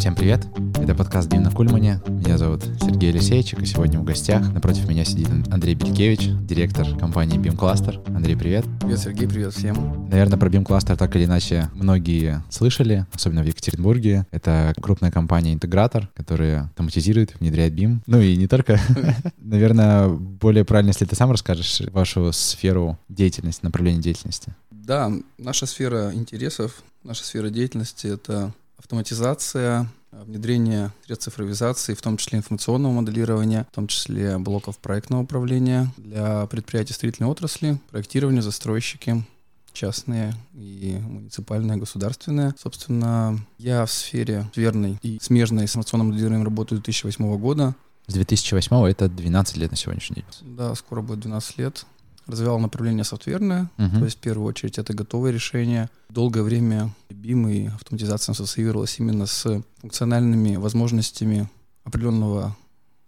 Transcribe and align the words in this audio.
Всем 0.00 0.16
привет! 0.16 0.46
Это 0.78 0.94
подкаст 0.94 1.28
«Дим 1.28 1.42
на 1.42 1.50
Кульмане». 1.50 2.00
Меня 2.06 2.38
зовут 2.38 2.64
Сергей 2.80 3.10
Алексеевичек, 3.10 3.60
и 3.60 3.66
сегодня 3.66 4.00
в 4.00 4.04
гостях 4.04 4.50
напротив 4.50 4.88
меня 4.88 5.04
сидит 5.04 5.28
Андрей 5.52 5.74
Белькевич, 5.74 6.30
директор 6.40 6.96
компании 6.96 7.38
BIM 7.38 7.54
Cluster. 7.54 8.02
Андрей, 8.16 8.34
привет! 8.34 8.64
Привет, 8.80 8.98
Сергей, 8.98 9.28
привет 9.28 9.52
всем! 9.52 10.08
Наверное, 10.08 10.38
про 10.38 10.48
BIM 10.48 10.64
Cluster 10.64 10.96
так 10.96 11.14
или 11.16 11.26
иначе 11.26 11.68
многие 11.74 12.42
слышали, 12.48 13.04
особенно 13.12 13.42
в 13.42 13.46
Екатеринбурге. 13.46 14.26
Это 14.30 14.72
крупная 14.80 15.10
компания-интегратор, 15.10 16.08
которая 16.16 16.62
автоматизирует, 16.62 17.38
внедряет 17.38 17.74
BIM. 17.74 17.98
Ну 18.06 18.22
и 18.22 18.36
не 18.36 18.46
только. 18.46 18.80
Наверное, 19.36 20.08
более 20.08 20.64
правильно, 20.64 20.88
если 20.88 21.04
ты 21.04 21.14
сам 21.14 21.30
расскажешь 21.30 21.82
вашу 21.92 22.32
сферу 22.32 22.98
деятельности, 23.10 23.62
направление 23.62 24.00
деятельности. 24.00 24.54
Да, 24.70 25.12
наша 25.36 25.66
сфера 25.66 26.10
интересов, 26.14 26.82
наша 27.04 27.22
сфера 27.22 27.50
деятельности— 27.50 28.06
это 28.08 28.54
автоматизация, 28.80 29.88
внедрение 30.10 30.90
средств 31.04 31.26
цифровизации, 31.26 31.94
в 31.94 32.02
том 32.02 32.16
числе 32.16 32.38
информационного 32.38 32.92
моделирования, 32.92 33.66
в 33.70 33.74
том 33.74 33.86
числе 33.86 34.38
блоков 34.38 34.78
проектного 34.78 35.22
управления 35.22 35.92
для 35.96 36.46
предприятий 36.46 36.94
строительной 36.94 37.30
отрасли, 37.30 37.78
проектирование, 37.90 38.42
застройщики, 38.42 39.24
частные 39.72 40.34
и 40.54 40.98
муниципальные, 41.00 41.78
государственные. 41.78 42.54
Собственно, 42.58 43.38
я 43.58 43.86
в 43.86 43.92
сфере 43.92 44.50
верной 44.56 44.98
и 45.02 45.18
смежной 45.20 45.64
информационным 45.64 46.08
моделированием 46.08 46.44
работаю 46.44 46.80
с 46.80 46.82
2008 46.82 47.38
года. 47.38 47.74
С 48.06 48.14
2008 48.14 48.76
это 48.86 49.08
12 49.08 49.56
лет 49.58 49.70
на 49.70 49.76
сегодняшний 49.76 50.16
день. 50.16 50.56
Да, 50.56 50.74
скоро 50.74 51.02
будет 51.02 51.20
12 51.20 51.58
лет 51.58 51.86
развивал 52.26 52.58
направление 52.58 53.04
софтверное, 53.04 53.70
uh-huh. 53.76 53.98
то 53.98 54.04
есть 54.04 54.18
в 54.18 54.20
первую 54.20 54.46
очередь 54.46 54.78
это 54.78 54.92
готовые 54.92 55.32
решения. 55.32 55.90
Долгое 56.08 56.42
время 56.42 56.94
и 57.08 57.70
автоматизация 57.74 58.32
ассоциировалась 58.32 58.98
именно 58.98 59.26
с 59.26 59.62
функциональными 59.80 60.56
возможностями 60.56 61.48
определенного 61.84 62.56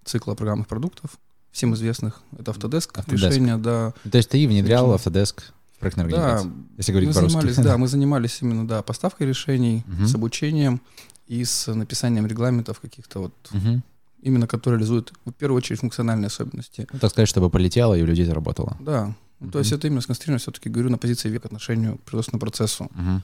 цикла 0.04 0.34
программных 0.34 0.68
продуктов, 0.68 1.10
всем 1.50 1.74
известных. 1.74 2.20
Это 2.38 2.50
Autodesk, 2.52 2.92
Autodesk. 2.94 3.28
решение, 3.28 3.56
да. 3.56 3.92
То 4.10 4.18
есть 4.18 4.30
ты 4.30 4.46
внедрял 4.46 4.94
Autodesk 4.94 5.42
в 5.76 5.78
проектной 5.78 6.04
организации, 6.04 6.48
да, 6.48 6.54
если 6.78 6.92
говорить 6.92 7.14
по-русски. 7.14 7.32
Занимались, 7.32 7.56
да, 7.56 7.76
мы 7.78 7.88
занимались 7.88 8.38
именно, 8.42 8.66
да, 8.66 8.82
поставкой 8.82 9.26
решений, 9.26 9.84
uh-huh. 9.86 10.06
с 10.06 10.14
обучением 10.14 10.80
и 11.26 11.44
с 11.44 11.72
написанием 11.72 12.26
регламентов 12.26 12.80
каких-то 12.80 13.20
вот 13.20 13.34
uh-huh 13.52 13.80
именно 14.22 14.46
который 14.46 14.74
реализует 14.74 15.12
в 15.24 15.32
первую 15.32 15.58
очередь 15.58 15.80
функциональные 15.80 16.28
особенности. 16.28 16.86
Ну, 16.92 16.98
так 16.98 17.10
сказать, 17.10 17.28
чтобы 17.28 17.50
полетело 17.50 17.94
и 17.94 18.02
у 18.02 18.06
людей 18.06 18.24
заработало. 18.24 18.76
Да. 18.80 19.14
Uh-huh. 19.40 19.50
То 19.50 19.58
есть 19.58 19.72
это 19.72 19.88
именно 19.88 20.00
сконцентрировано, 20.00 20.38
все-таки 20.38 20.70
говорю, 20.70 20.90
на 20.90 20.98
позиции 20.98 21.28
век 21.28 21.44
отношению 21.44 21.98
к 21.98 22.02
производственному 22.02 22.40
процессу. 22.40 22.88
Uh-huh. 22.94 23.20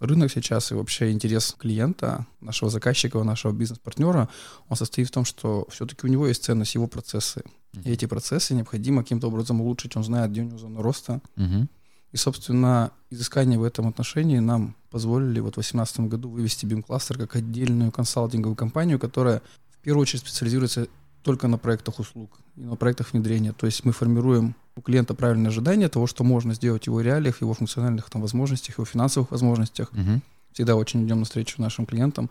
Рынок 0.00 0.30
сейчас 0.30 0.70
и 0.72 0.74
вообще 0.74 1.10
интерес 1.10 1.56
клиента, 1.58 2.26
нашего 2.42 2.70
заказчика, 2.70 3.22
нашего 3.22 3.52
бизнес-партнера, 3.52 4.28
он 4.68 4.76
состоит 4.76 5.08
в 5.08 5.10
том, 5.10 5.24
что 5.24 5.66
все-таки 5.70 6.06
у 6.06 6.10
него 6.10 6.28
есть 6.28 6.44
ценность 6.44 6.74
его 6.74 6.86
процессы. 6.86 7.42
Uh-huh. 7.72 7.82
И 7.84 7.90
эти 7.90 8.04
процессы 8.04 8.54
необходимо 8.54 9.02
каким-то 9.02 9.28
образом 9.28 9.60
улучшить. 9.62 9.96
Он 9.96 10.04
знает, 10.04 10.30
где 10.30 10.42
у 10.42 10.44
него 10.44 10.58
зона 10.58 10.82
роста. 10.82 11.20
Uh-huh. 11.36 11.66
И, 12.12 12.16
собственно, 12.18 12.92
изыскания 13.10 13.58
в 13.58 13.62
этом 13.62 13.88
отношении 13.88 14.38
нам 14.38 14.76
позволили 14.90 15.40
вот 15.40 15.52
в 15.52 15.56
2018 15.56 16.00
году 16.00 16.28
вывести 16.28 16.64
BIM 16.64 16.84
Cluster 16.86 17.18
как 17.18 17.36
отдельную 17.36 17.90
консалтинговую 17.90 18.56
компанию, 18.56 18.98
которая 18.98 19.42
первую 19.86 20.02
очередь 20.02 20.22
специализируется 20.22 20.88
только 21.22 21.46
на 21.46 21.58
проектах 21.58 22.00
услуг 22.00 22.30
и 22.56 22.62
на 22.62 22.74
проектах 22.74 23.12
внедрения. 23.12 23.52
То 23.52 23.66
есть 23.66 23.84
мы 23.84 23.92
формируем 23.92 24.56
у 24.74 24.80
клиента 24.80 25.14
правильное 25.14 25.50
ожидание 25.50 25.88
того, 25.88 26.08
что 26.08 26.24
можно 26.24 26.54
сделать 26.54 26.82
в 26.82 26.86
его 26.86 27.00
реалиях, 27.00 27.40
его 27.40 27.54
функциональных 27.54 28.10
там, 28.10 28.20
возможностях, 28.20 28.78
его 28.78 28.84
финансовых 28.84 29.30
возможностях. 29.30 29.92
Uh-huh. 29.92 30.20
Всегда 30.52 30.74
очень 30.74 31.06
идем 31.06 31.20
навстречу 31.20 31.62
нашим 31.62 31.86
клиентам. 31.86 32.30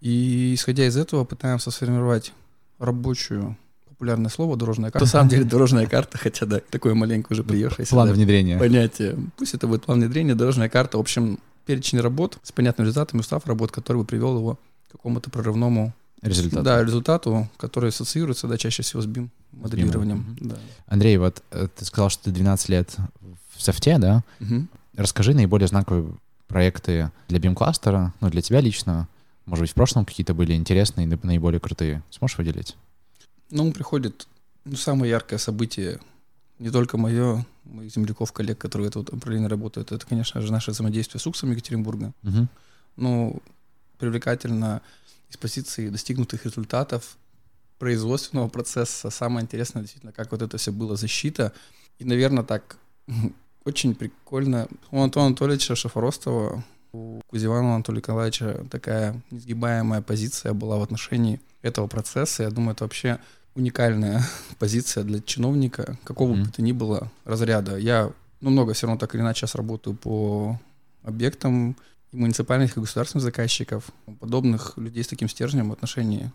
И 0.00 0.54
исходя 0.54 0.86
из 0.86 0.96
этого 0.96 1.24
пытаемся 1.24 1.72
сформировать 1.72 2.32
рабочую 2.78 3.56
популярное 3.88 4.30
слово 4.30 4.56
дорожная 4.56 4.92
карта. 4.92 5.06
На 5.06 5.10
самом 5.10 5.28
деле 5.28 5.42
дорожная 5.42 5.86
карта, 5.86 6.18
хотя 6.18 6.46
да, 6.46 6.60
такое 6.70 6.94
маленькое 6.94 7.34
уже 7.34 7.42
приехало. 7.42 7.84
План 7.84 8.12
внедрения. 8.12 8.58
Понятие. 8.58 9.16
Пусть 9.36 9.54
это 9.54 9.66
будет 9.66 9.84
план 9.86 9.98
внедрения, 9.98 10.36
дорожная 10.36 10.68
карта. 10.68 10.98
В 10.98 11.00
общем, 11.00 11.40
перечень 11.64 11.98
работ 11.98 12.38
с 12.44 12.52
понятным 12.52 12.86
результатом, 12.86 13.18
устав 13.18 13.44
работ, 13.46 13.72
который 13.72 13.96
бы 13.96 14.04
привел 14.04 14.36
его 14.36 14.60
к 14.88 14.92
какому-то 14.92 15.30
прорывному 15.30 15.92
результату. 16.22 16.62
Да, 16.62 16.82
результату, 16.82 17.48
который 17.56 17.90
ассоциируется, 17.90 18.48
да, 18.48 18.56
чаще 18.56 18.82
всего 18.82 19.02
с 19.02 19.06
BIM 19.06 19.28
моделированием. 19.52 20.36
Да. 20.40 20.56
Андрей, 20.86 21.16
вот 21.18 21.42
э, 21.50 21.68
ты 21.74 21.84
сказал, 21.84 22.10
что 22.10 22.24
ты 22.24 22.30
12 22.30 22.68
лет 22.68 22.94
в 23.54 23.62
софте, 23.62 23.98
да? 23.98 24.22
Угу. 24.40 24.66
Расскажи 24.96 25.34
наиболее 25.34 25.68
знаковые 25.68 26.14
проекты 26.48 27.10
для 27.28 27.38
BIM-кластера, 27.38 28.12
ну, 28.20 28.30
для 28.30 28.42
тебя 28.42 28.60
лично. 28.60 29.08
Может 29.46 29.62
быть, 29.62 29.70
в 29.70 29.74
прошлом 29.74 30.04
какие-то 30.04 30.34
были 30.34 30.54
интересные, 30.54 31.06
наиболее 31.06 31.60
крутые. 31.60 32.02
Сможешь 32.10 32.38
выделить? 32.38 32.76
Ну, 33.50 33.72
приходит 33.72 34.26
ну, 34.64 34.76
самое 34.76 35.10
яркое 35.10 35.38
событие, 35.38 36.00
не 36.58 36.70
только 36.70 36.96
мое, 36.98 37.44
моих 37.64 37.92
земляков, 37.92 38.32
коллег, 38.32 38.58
которые 38.58 38.90
в 38.90 38.96
этом 38.96 39.04
направлении 39.12 39.46
работают, 39.46 39.92
это, 39.92 40.04
конечно 40.04 40.40
же, 40.40 40.50
наше 40.50 40.72
взаимодействие 40.72 41.20
с 41.20 41.26
УКСом 41.26 41.50
Екатеринбурга. 41.52 42.12
Угу. 42.24 42.48
Ну, 42.96 43.42
привлекательно 43.98 44.82
из 45.30 45.36
позиции 45.36 45.88
достигнутых 45.88 46.44
результатов 46.44 47.16
производственного 47.78 48.48
процесса. 48.48 49.10
Самое 49.10 49.44
интересное 49.44 49.82
действительно, 49.82 50.12
как 50.12 50.32
вот 50.32 50.42
это 50.42 50.56
все 50.58 50.72
было 50.72 50.96
защита. 50.96 51.52
И, 51.98 52.04
наверное, 52.04 52.44
так 52.44 52.78
очень 53.64 53.94
прикольно. 53.94 54.68
У 54.90 55.00
Антона 55.00 55.26
Анатольевича 55.26 55.76
Шафоростова, 55.76 56.64
у 56.92 57.20
Кузевана 57.26 57.74
Анатолия 57.74 57.98
Николаевича 57.98 58.64
такая 58.70 59.20
несгибаемая 59.30 60.00
позиция 60.00 60.54
была 60.54 60.78
в 60.78 60.82
отношении 60.82 61.40
этого 61.62 61.86
процесса. 61.86 62.44
Я 62.44 62.50
думаю, 62.50 62.72
это 62.72 62.84
вообще 62.84 63.18
уникальная 63.54 64.22
позиция 64.58 65.04
для 65.04 65.20
чиновника, 65.20 65.98
какого 66.04 66.34
mm-hmm. 66.34 66.44
бы 66.44 66.50
то 66.50 66.62
ни 66.62 66.72
было 66.72 67.10
разряда. 67.24 67.76
Я 67.76 68.12
ну, 68.40 68.50
много 68.50 68.72
все 68.72 68.86
равно 68.86 68.98
так 68.98 69.14
или 69.14 69.22
иначе 69.22 69.40
сейчас 69.40 69.54
работаю 69.54 69.96
по 69.96 70.58
объектам, 71.02 71.76
и 72.12 72.16
муниципальных, 72.16 72.76
и 72.76 72.80
государственных 72.80 73.24
заказчиков, 73.24 73.90
подобных 74.20 74.76
людей 74.76 75.04
с 75.04 75.08
таким 75.08 75.28
стержнем 75.28 75.70
в 75.70 75.72
отношении 75.72 76.32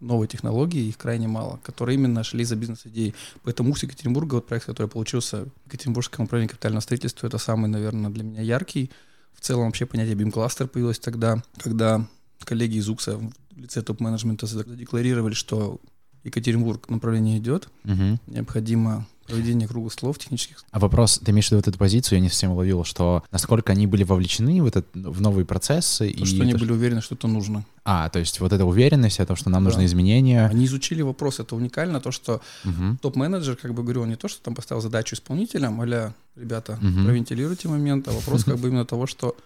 новой 0.00 0.26
технологии, 0.26 0.88
их 0.88 0.96
крайне 0.96 1.28
мало, 1.28 1.60
которые 1.62 1.96
именно 1.96 2.24
шли 2.24 2.44
за 2.44 2.56
бизнес-идеей. 2.56 3.14
Поэтому 3.42 3.70
УКС 3.70 3.82
Екатеринбурга, 3.82 4.36
вот 4.36 4.46
проект, 4.46 4.66
который 4.66 4.86
получился 4.86 5.44
в 5.44 5.66
Екатеринбургском 5.66 6.24
управлении 6.24 6.48
капитального 6.48 6.80
строительства, 6.80 7.26
это 7.26 7.38
самый, 7.38 7.68
наверное, 7.68 8.10
для 8.10 8.24
меня 8.24 8.40
яркий. 8.40 8.90
В 9.34 9.40
целом 9.40 9.66
вообще 9.66 9.86
понятие 9.86 10.16
BIM-кластер 10.16 10.68
появилось 10.68 10.98
тогда, 10.98 11.42
когда 11.58 12.06
коллеги 12.44 12.78
из 12.78 12.88
УКСа 12.88 13.18
в 13.18 13.32
лице 13.56 13.82
топ-менеджмента 13.82 14.46
задекларировали, 14.46 15.34
что 15.34 15.80
Екатеринбург 16.24 16.88
направление 16.88 17.38
идет, 17.38 17.68
угу. 17.84 18.18
необходимо 18.26 19.06
проведение 19.30 19.68
круглых 19.68 19.92
слов 19.92 20.18
технических. 20.18 20.64
А 20.70 20.78
вопрос, 20.78 21.20
ты 21.24 21.30
имеешь 21.30 21.46
в 21.46 21.50
виду 21.52 21.58
вот 21.58 21.68
эту 21.68 21.78
позицию, 21.78 22.18
я 22.18 22.22
не 22.22 22.28
совсем 22.28 22.50
уловил, 22.50 22.84
что 22.84 23.22
насколько 23.30 23.72
они 23.72 23.86
были 23.86 24.02
вовлечены 24.02 24.62
в, 24.62 24.66
этот, 24.66 24.86
в 24.92 25.20
новые 25.20 25.44
процессы? 25.44 26.10
То, 26.10 26.22
и 26.22 26.24
что 26.24 26.42
они 26.42 26.54
были 26.54 26.72
уверены, 26.72 27.00
что 27.00 27.14
это 27.14 27.28
нужно. 27.28 27.64
А, 27.84 28.08
то 28.08 28.18
есть 28.18 28.40
вот 28.40 28.52
эта 28.52 28.64
уверенность, 28.64 29.20
о 29.20 29.26
том, 29.26 29.36
что 29.36 29.48
нам 29.50 29.62
да. 29.62 29.70
нужны 29.70 29.84
изменения. 29.86 30.46
Они 30.46 30.66
изучили 30.66 31.02
вопрос, 31.02 31.40
это 31.40 31.56
уникально, 31.56 32.00
то, 32.00 32.10
что 32.10 32.40
угу. 32.64 32.98
топ-менеджер, 33.00 33.56
как 33.56 33.72
бы 33.72 33.82
говорю, 33.82 34.02
он 34.02 34.10
не 34.10 34.16
то, 34.16 34.28
что 34.28 34.42
там 34.42 34.54
поставил 34.54 34.82
задачу 34.82 35.14
исполнителям, 35.14 35.80
а 35.80 36.12
ребята, 36.36 36.72
угу. 36.72 37.04
провентилируйте 37.04 37.68
момент, 37.68 38.08
а 38.08 38.12
вопрос 38.12 38.44
как 38.44 38.58
бы 38.60 38.68
именно 38.68 38.84
того, 38.84 39.06
что, 39.06 39.36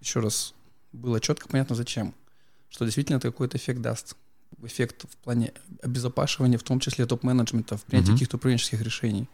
еще 0.00 0.20
раз, 0.20 0.54
было 0.92 1.20
четко 1.20 1.48
понятно 1.48 1.76
зачем, 1.76 2.14
что 2.68 2.84
действительно 2.84 3.16
это 3.16 3.30
какой-то 3.30 3.56
эффект 3.56 3.80
даст 3.80 4.16
эффект 4.62 5.04
в 5.08 5.16
плане 5.18 5.52
обезопашивания, 5.82 6.58
в 6.58 6.62
том 6.62 6.80
числе 6.80 7.06
топ-менеджмента, 7.06 7.76
в 7.76 7.84
принятии 7.84 8.10
mm-hmm. 8.10 8.14
каких-то 8.14 8.36
управленческих 8.36 8.82
решений. 8.82 9.28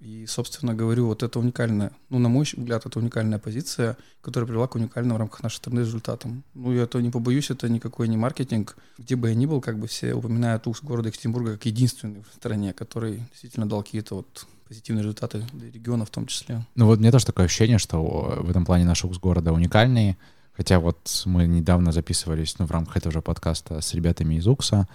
И, 0.00 0.24
собственно, 0.26 0.74
говорю, 0.74 1.06
вот 1.06 1.22
это 1.22 1.38
уникальная, 1.38 1.92
ну, 2.08 2.18
на 2.18 2.30
мой 2.30 2.46
взгляд, 2.46 2.86
это 2.86 2.98
уникальная 2.98 3.38
позиция, 3.38 3.98
которая 4.22 4.46
привела 4.46 4.66
к 4.66 4.74
уникальным 4.74 5.16
в 5.16 5.18
рамках 5.18 5.42
нашей 5.42 5.56
страны 5.56 5.80
результатам. 5.80 6.42
Ну, 6.54 6.72
я 6.72 6.86
то 6.86 7.00
не 7.00 7.10
побоюсь, 7.10 7.50
это 7.50 7.68
никакой 7.68 8.08
не 8.08 8.16
маркетинг. 8.16 8.76
Где 8.96 9.14
бы 9.14 9.28
я 9.28 9.34
ни 9.34 9.44
был, 9.44 9.60
как 9.60 9.78
бы 9.78 9.86
все 9.88 10.14
упоминают 10.14 10.66
УКС 10.66 10.80
города 10.82 11.08
Екатеринбурга 11.08 11.52
как 11.52 11.66
единственный 11.66 12.22
в 12.22 12.34
стране, 12.34 12.72
который 12.72 13.24
действительно 13.30 13.68
дал 13.68 13.82
какие-то 13.82 14.14
вот 14.14 14.46
позитивные 14.66 15.02
результаты 15.02 15.44
для 15.52 15.70
региона 15.70 16.06
в 16.06 16.10
том 16.10 16.26
числе. 16.26 16.64
Ну, 16.76 16.86
вот 16.86 16.98
мне 16.98 17.10
тоже 17.10 17.26
такое 17.26 17.44
ощущение, 17.44 17.76
что 17.76 18.02
в 18.40 18.48
этом 18.48 18.64
плане 18.64 18.86
наш 18.86 19.04
УКС 19.04 19.18
города 19.18 19.52
уникальный, 19.52 20.16
Хотя 20.60 20.78
вот 20.78 21.22
мы 21.24 21.46
недавно 21.46 21.90
записывались, 21.90 22.58
ну, 22.58 22.66
в 22.66 22.70
рамках 22.70 22.98
этого 22.98 23.10
же 23.10 23.22
подкаста 23.22 23.80
с 23.80 23.94
ребятами 23.94 24.34
из 24.34 24.46
УКСа, 24.46 24.86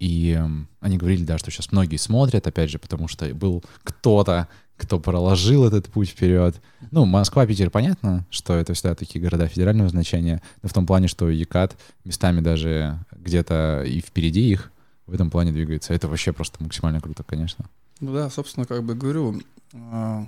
и 0.00 0.36
э, 0.36 0.48
они 0.80 0.98
говорили, 0.98 1.22
да, 1.22 1.38
что 1.38 1.52
сейчас 1.52 1.70
многие 1.70 1.96
смотрят, 1.96 2.44
опять 2.44 2.70
же, 2.70 2.80
потому 2.80 3.06
что 3.06 3.32
был 3.32 3.62
кто-то, 3.84 4.48
кто 4.76 4.98
проложил 4.98 5.64
этот 5.64 5.86
путь 5.86 6.08
вперед. 6.08 6.60
Ну, 6.90 7.04
Москва, 7.04 7.46
Питер, 7.46 7.70
понятно, 7.70 8.26
что 8.30 8.54
это 8.54 8.74
всегда 8.74 8.96
такие 8.96 9.22
города 9.22 9.46
федерального 9.46 9.88
значения, 9.88 10.42
но 10.60 10.68
в 10.68 10.72
том 10.72 10.88
плане, 10.88 11.06
что 11.06 11.30
Екат 11.30 11.76
местами 12.02 12.40
даже 12.40 12.98
где-то 13.12 13.84
и 13.86 14.00
впереди 14.00 14.50
их 14.50 14.72
в 15.06 15.14
этом 15.14 15.30
плане 15.30 15.52
двигается. 15.52 15.94
Это 15.94 16.08
вообще 16.08 16.32
просто 16.32 16.60
максимально 16.60 17.00
круто, 17.00 17.22
конечно. 17.22 17.66
Ну 18.00 18.12
да, 18.12 18.28
собственно, 18.28 18.66
как 18.66 18.82
бы 18.82 18.96
говорю, 18.96 19.40
а, 19.72 20.26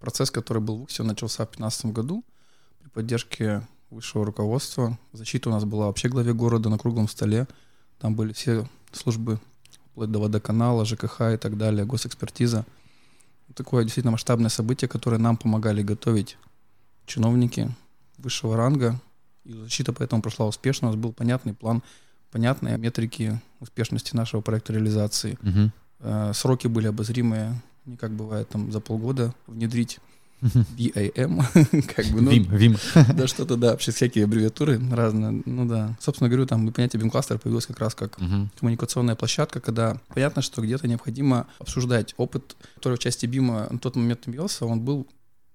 процесс, 0.00 0.30
который 0.30 0.60
был 0.60 0.76
в 0.76 0.82
УКСе, 0.82 1.02
начался 1.02 1.44
в 1.44 1.56
2015 1.56 1.86
году 1.86 2.22
при 2.82 2.90
поддержке 2.90 3.62
высшего 3.94 4.26
руководства. 4.26 4.98
Защита 5.12 5.48
у 5.48 5.52
нас 5.52 5.64
была 5.64 5.86
вообще 5.86 6.08
главе 6.08 6.34
города 6.34 6.68
на 6.68 6.78
круглом 6.78 7.08
столе. 7.08 7.46
Там 7.98 8.14
были 8.14 8.32
все 8.32 8.68
службы, 8.92 9.40
вплоть 9.92 10.10
до 10.10 10.18
водоканала, 10.18 10.84
ЖКХ 10.84 11.20
и 11.34 11.36
так 11.36 11.56
далее, 11.56 11.86
госэкспертиза. 11.86 12.66
Такое 13.54 13.84
действительно 13.84 14.12
масштабное 14.12 14.50
событие, 14.50 14.88
которое 14.88 15.18
нам 15.18 15.36
помогали 15.36 15.82
готовить 15.82 16.36
чиновники 17.06 17.70
высшего 18.18 18.56
ранга. 18.56 19.00
И 19.44 19.52
защита 19.52 19.92
поэтому 19.92 20.22
прошла 20.22 20.46
успешно. 20.46 20.88
У 20.88 20.90
нас 20.90 21.00
был 21.00 21.12
понятный 21.12 21.54
план, 21.54 21.82
понятные 22.32 22.76
метрики 22.78 23.40
успешности 23.60 24.16
нашего 24.16 24.40
проекта 24.40 24.72
реализации. 24.72 25.38
Угу. 25.42 26.32
Сроки 26.34 26.66
были 26.66 26.88
обозримые, 26.88 27.62
не 27.84 27.96
как 27.96 28.12
бывает 28.12 28.48
там 28.48 28.72
за 28.72 28.80
полгода 28.80 29.34
внедрить 29.46 30.00
BAM, 30.42 31.84
как 31.94 32.06
бы, 32.06 32.20
ну, 32.20 32.30
Vim, 32.30 32.48
Vim. 32.48 33.14
да, 33.14 33.26
что-то, 33.26 33.56
да, 33.56 33.70
вообще 33.70 33.92
всякие 33.92 34.24
аббревиатуры 34.24 34.80
разные, 34.90 35.42
ну 35.46 35.66
да. 35.66 35.96
Собственно 36.00 36.28
говорю, 36.28 36.46
там 36.46 36.70
понятие 36.72 37.00
BIM 37.00 37.10
кластер 37.10 37.38
появилось 37.38 37.66
как 37.66 37.78
раз 37.78 37.94
как 37.94 38.18
uh-huh. 38.18 38.48
коммуникационная 38.58 39.16
площадка, 39.16 39.60
когда 39.60 39.98
понятно, 40.08 40.42
что 40.42 40.60
где-то 40.62 40.86
необходимо 40.86 41.46
обсуждать 41.58 42.14
опыт, 42.16 42.56
который 42.76 42.96
в 42.96 43.00
части 43.00 43.26
BIM 43.26 43.72
на 43.72 43.78
тот 43.78 43.96
момент 43.96 44.28
имелся, 44.28 44.66
он 44.66 44.80
был 44.80 45.06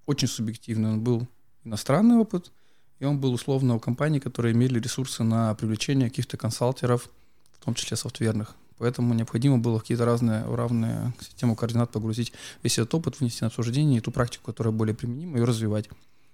очень 0.05 0.27
субъективный, 0.27 0.89
он 0.91 1.01
был 1.01 1.27
иностранный 1.63 2.17
опыт, 2.17 2.51
и 2.99 3.05
он 3.05 3.19
был 3.19 3.33
условно 3.33 3.75
у 3.75 3.79
компаний, 3.79 4.19
которые 4.19 4.53
имели 4.53 4.79
ресурсы 4.79 5.23
на 5.23 5.53
привлечение 5.55 6.09
каких-то 6.09 6.37
консалтеров, 6.37 7.09
в 7.53 7.63
том 7.63 7.73
числе 7.75 7.95
софтверных. 7.95 8.55
Поэтому 8.79 9.13
необходимо 9.13 9.57
было 9.57 9.79
какие-то 9.79 10.05
разные 10.05 10.43
равные 10.43 11.13
систему 11.19 11.55
координат 11.55 11.91
погрузить 11.91 12.33
весь 12.63 12.79
этот 12.79 12.93
опыт, 12.95 13.19
внести 13.19 13.41
на 13.41 13.47
обсуждение 13.47 13.97
и 13.97 14.01
ту 14.01 14.11
практику, 14.11 14.45
которая 14.45 14.73
более 14.73 14.95
применима, 14.95 15.37
и 15.37 15.41
развивать. 15.41 15.89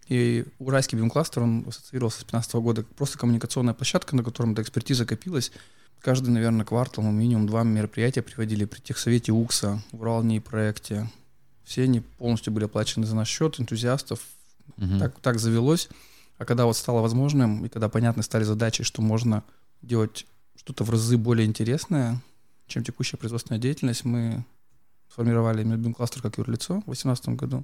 И 0.08 0.46
уральский 0.60 0.98
бим-кластер, 0.98 1.42
он 1.42 1.66
ассоциировался 1.68 2.18
с 2.18 2.22
2015 2.22 2.54
года 2.56 2.84
как 2.84 2.96
просто 2.96 3.18
коммуникационная 3.18 3.74
площадка, 3.74 4.16
на 4.16 4.24
котором 4.24 4.54
эта 4.54 4.62
экспертиза 4.62 5.06
копилась. 5.06 5.52
Каждый, 6.02 6.30
наверное, 6.30 6.66
квартал 6.66 7.04
мы 7.04 7.12
минимум 7.12 7.48
два 7.48 7.64
мероприятия 7.64 8.22
приводили 8.22 8.66
при 8.66 8.80
техсовете 8.80 9.32
УКСа, 9.32 9.82
в 9.92 10.02
Уралнии 10.02 10.38
проекте. 10.38 11.10
Все 11.64 11.84
они 11.84 12.02
полностью 12.02 12.54
были 12.54 12.66
оплачены 12.66 13.08
за 13.08 13.16
наш 13.16 13.28
счет, 13.28 13.60
энтузиастов. 13.60 14.20
Угу. 14.78 15.00
Так, 15.00 15.20
так 15.20 15.40
завелось. 15.40 15.90
А 16.38 16.46
когда 16.46 16.66
вот 16.66 16.78
стало 16.78 17.02
возможным, 17.02 17.66
и 17.66 17.70
когда 17.70 17.90
понятны 17.90 18.22
стали 18.22 18.44
задачи, 18.44 18.84
что 18.84 19.02
можно 19.02 19.44
делать 19.82 20.28
что-то 20.56 20.84
в 20.84 20.92
разы 20.92 21.18
более 21.18 21.48
интересное, 21.48 22.22
чем 22.68 22.84
текущая 22.84 23.18
производственная 23.18 23.60
деятельность, 23.60 24.06
мы 24.06 24.44
сформировали 25.10 25.64
Медбим 25.64 25.94
кластер 25.94 26.22
как 26.22 26.38
юрлицо 26.38 26.76
в 26.82 26.86
2018 26.86 27.30
году 27.30 27.64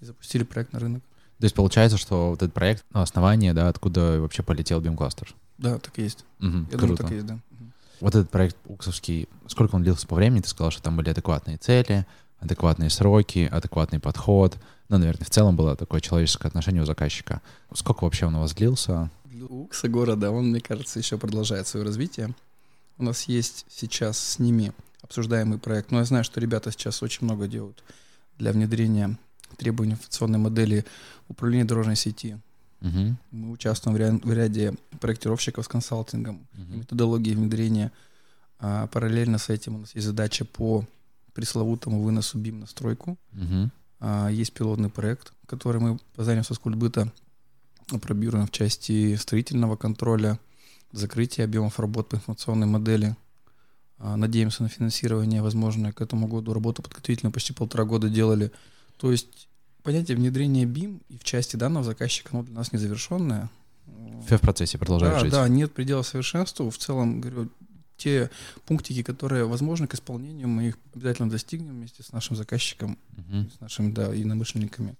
и 0.00 0.04
запустили 0.04 0.44
проект 0.44 0.72
на 0.72 0.78
рынок. 0.80 1.02
То 1.38 1.44
есть 1.44 1.54
получается, 1.54 1.96
что 1.96 2.30
вот 2.30 2.42
этот 2.42 2.52
проект, 2.52 2.84
ну, 2.92 3.00
основание, 3.00 3.54
да, 3.54 3.68
откуда 3.68 4.20
вообще 4.20 4.42
полетел 4.42 4.80
BIM-кластер? 4.82 5.34
Да, 5.56 5.78
так 5.78 5.98
и 5.98 6.02
есть. 6.02 6.24
Угу, 6.40 6.48
Я 6.48 6.64
круто. 6.64 6.78
думаю, 6.78 6.96
так 6.96 7.10
и 7.12 7.14
есть, 7.14 7.26
да. 7.26 7.38
Вот 8.00 8.14
этот 8.14 8.30
проект 8.30 8.56
уксовский, 8.66 9.28
сколько 9.46 9.74
он 9.74 9.82
длился 9.82 10.06
по 10.06 10.14
времени? 10.16 10.40
Ты 10.40 10.48
сказал, 10.48 10.70
что 10.70 10.82
там 10.82 10.96
были 10.96 11.10
адекватные 11.10 11.56
цели, 11.58 12.06
адекватные 12.40 12.90
сроки, 12.90 13.48
адекватный 13.50 14.00
подход. 14.00 14.58
Ну, 14.88 14.98
наверное, 14.98 15.24
в 15.24 15.30
целом 15.30 15.56
было 15.56 15.76
такое 15.76 16.00
человеческое 16.00 16.48
отношение 16.48 16.82
у 16.82 16.86
заказчика. 16.86 17.40
Сколько 17.74 18.04
вообще 18.04 18.26
он 18.26 18.34
у 18.36 18.40
вас 18.40 18.54
длился? 18.54 19.10
Укса 19.48 19.88
города, 19.88 20.30
он, 20.30 20.50
мне 20.50 20.60
кажется, 20.60 20.98
еще 20.98 21.16
продолжает 21.18 21.66
свое 21.68 21.86
развитие. 21.86 22.34
У 23.00 23.04
нас 23.04 23.24
есть 23.24 23.64
сейчас 23.70 24.18
с 24.18 24.38
ними 24.38 24.72
обсуждаемый 25.00 25.58
проект, 25.58 25.90
но 25.90 26.00
я 26.00 26.04
знаю, 26.04 26.22
что 26.22 26.38
ребята 26.38 26.70
сейчас 26.70 27.02
очень 27.02 27.24
много 27.24 27.48
делают 27.48 27.82
для 28.36 28.52
внедрения 28.52 29.18
требований 29.56 29.92
информационной 29.92 30.38
модели 30.38 30.84
управления 31.26 31.64
дорожной 31.64 31.96
сети. 31.96 32.38
Угу. 32.82 33.16
Мы 33.30 33.50
участвуем 33.52 33.96
в, 33.96 33.98
ряд, 33.98 34.22
в 34.22 34.32
ряде 34.32 34.74
проектировщиков 35.00 35.64
с 35.64 35.68
консалтингом, 35.68 36.46
угу. 36.52 36.78
методологии 36.80 37.34
внедрения. 37.34 37.90
А 38.58 38.86
параллельно 38.88 39.38
с 39.38 39.48
этим 39.48 39.76
у 39.76 39.78
нас 39.78 39.94
есть 39.94 40.06
задача 40.06 40.44
по 40.44 40.86
пресловутому 41.32 42.02
выносу 42.02 42.36
БИМ 42.36 42.60
на 42.60 42.66
стройку. 42.66 43.16
Угу. 43.32 43.70
А, 44.00 44.28
есть 44.28 44.52
пилотный 44.52 44.90
проект, 44.90 45.32
который 45.46 45.80
мы 45.80 45.98
по 46.14 46.22
заданию 46.22 46.44
со 46.44 46.52
скульбыта 46.52 47.10
опробируем 47.90 48.46
в 48.46 48.50
части 48.50 49.16
строительного 49.16 49.76
контроля, 49.76 50.38
закрытия 50.92 51.44
объемов 51.44 51.78
работ 51.78 52.08
по 52.08 52.16
информационной 52.16 52.66
модели. 52.66 53.16
А, 53.98 54.16
надеемся 54.16 54.62
на 54.62 54.68
финансирование, 54.68 55.42
возможно, 55.42 55.92
к 55.92 56.00
этому 56.00 56.26
году. 56.26 56.52
Работу 56.52 56.82
подготовительную 56.82 57.32
почти 57.32 57.52
полтора 57.52 57.84
года 57.84 58.08
делали. 58.08 58.50
То 58.96 59.12
есть 59.12 59.48
понятие 59.82 60.16
внедрения 60.16 60.64
BIM 60.64 61.02
и 61.08 61.18
в 61.18 61.24
части 61.24 61.56
данного 61.56 61.84
заказчика, 61.84 62.30
оно 62.32 62.42
для 62.42 62.54
нас 62.54 62.72
незавершенное. 62.72 63.50
Все 64.26 64.38
в 64.38 64.40
процессе 64.40 64.78
продолжает 64.78 65.14
да, 65.14 65.20
жить. 65.20 65.32
Да, 65.32 65.48
нет 65.48 65.72
предела 65.72 66.02
совершенству. 66.02 66.70
В 66.70 66.78
целом, 66.78 67.20
говорю, 67.20 67.50
те 67.96 68.30
пунктики, 68.66 69.02
которые 69.02 69.44
возможны 69.44 69.86
к 69.86 69.94
исполнению, 69.94 70.48
мы 70.48 70.68
их 70.68 70.78
обязательно 70.94 71.28
достигнем 71.28 71.72
вместе 71.72 72.02
с 72.02 72.12
нашим 72.12 72.36
заказчиком, 72.36 72.98
угу. 73.16 73.50
с 73.56 73.60
нашими 73.60 73.92
да, 73.92 74.12
единомышленниками. 74.12 74.94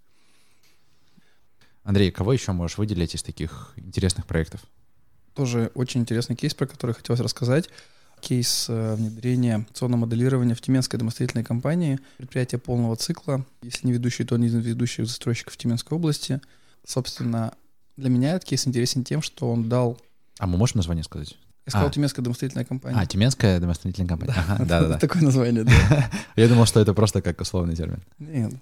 Андрей, 1.83 2.11
кого 2.11 2.33
еще 2.33 2.53
можешь 2.53 2.77
выделить 2.77 3.15
из 3.15 3.23
таких 3.23 3.73
интересных 3.77 4.27
проектов? 4.27 4.61
Тоже 5.35 5.71
очень 5.75 6.01
интересный 6.01 6.37
кейс, 6.37 6.55
про 6.55 6.67
который 6.67 6.93
хотелось 6.95 7.21
рассказать. 7.21 7.69
Кейс 8.21 8.67
э, 8.69 8.95
внедрения 8.97 9.55
информационного 9.57 10.01
моделирования 10.03 10.55
в 10.55 10.61
Тюменской 10.61 10.99
домостроительной 10.99 11.45
компании. 11.45 11.99
Предприятие 12.19 12.59
полного 12.59 12.97
цикла. 12.97 13.45
Если 13.63 13.87
не 13.87 13.93
ведущий, 13.93 14.25
то 14.25 14.35
один 14.35 14.49
из 14.49 14.55
ведущих 14.55 15.07
застройщиков 15.07 15.57
Тюменской 15.57 15.97
области. 15.97 16.41
Собственно, 16.87 17.55
для 17.97 18.11
меня 18.11 18.35
этот 18.35 18.45
кейс 18.49 18.67
интересен 18.67 19.05
тем, 19.05 19.23
что 19.23 19.51
он 19.51 19.69
дал... 19.69 19.99
А 20.39 20.47
мы 20.47 20.59
можем 20.59 20.79
название 20.79 21.05
сказать? 21.05 21.37
Я 21.67 21.71
сказал 21.71 21.89
А. 21.89 21.91
Тюменская 21.93 22.23
домостроительная 22.23 22.65
компания. 22.65 22.99
А, 22.99 23.07
Тюменская 23.07 23.61
домостроительная 23.61 24.09
компания. 24.09 24.35
Ага, 24.37 24.65
Да-да-да. 24.65 24.99
Такое 25.01 25.23
название, 25.23 25.65
да. 25.65 26.11
Я 26.37 26.49
думал, 26.49 26.67
что 26.67 26.81
это 26.81 26.95
просто 26.95 27.23
как 27.23 27.41
условный 27.41 27.77
термин. 27.77 28.03
Нет. 28.19 28.53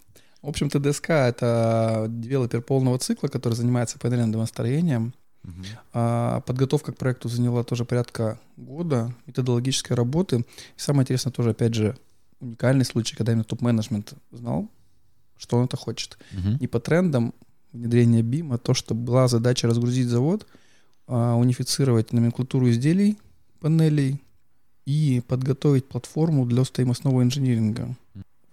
В 0.43 0.49
общем-то, 0.49 0.79
ДСК— 0.79 1.11
это 1.11 2.07
девелопер 2.09 2.63
полного 2.63 2.99
цикла, 2.99 3.29
который 3.29 3.55
занимается 3.55 3.99
панельным 3.99 4.31
домостроением. 4.31 5.15
А 5.93 6.41
подготовка 6.43 6.93
к 6.93 6.97
проекту 6.97 7.29
заняла 7.29 7.65
тоже 7.65 7.85
порядка 7.85 8.39
года 8.57 9.15
методологической 9.27 9.97
работы. 9.97 10.41
И 10.41 10.45
самое 10.77 11.05
интересное 11.05 11.33
тоже, 11.33 11.51
опять 11.51 11.75
же, 11.75 11.97
уникальный 12.41 12.85
случай, 12.85 13.17
когда 13.17 13.33
именно 13.33 13.45
топ-менеджмент 13.45 14.15
знал, 14.31 14.69
что 15.37 15.59
он 15.59 15.65
это 15.65 15.77
хочет. 15.77 16.19
Мгм. 16.33 16.59
Не 16.61 16.67
по 16.67 16.81
трендам 16.81 17.35
внедрения 17.73 18.23
BIM, 18.23 18.55
а 18.55 18.59
то, 18.59 18.75
что 18.75 18.95
была 18.95 19.29
задача 19.29 19.67
разгрузить 19.67 20.09
завод, 20.09 20.47
а, 21.07 21.35
унифицировать 21.35 22.13
номенклатуру 22.13 22.71
изделий, 22.71 23.19
панелей 23.61 24.23
и 24.87 25.23
подготовить 25.27 25.87
платформу 25.87 26.47
для 26.47 26.65
стоимостного 26.65 27.23
инжиниринга. 27.23 27.97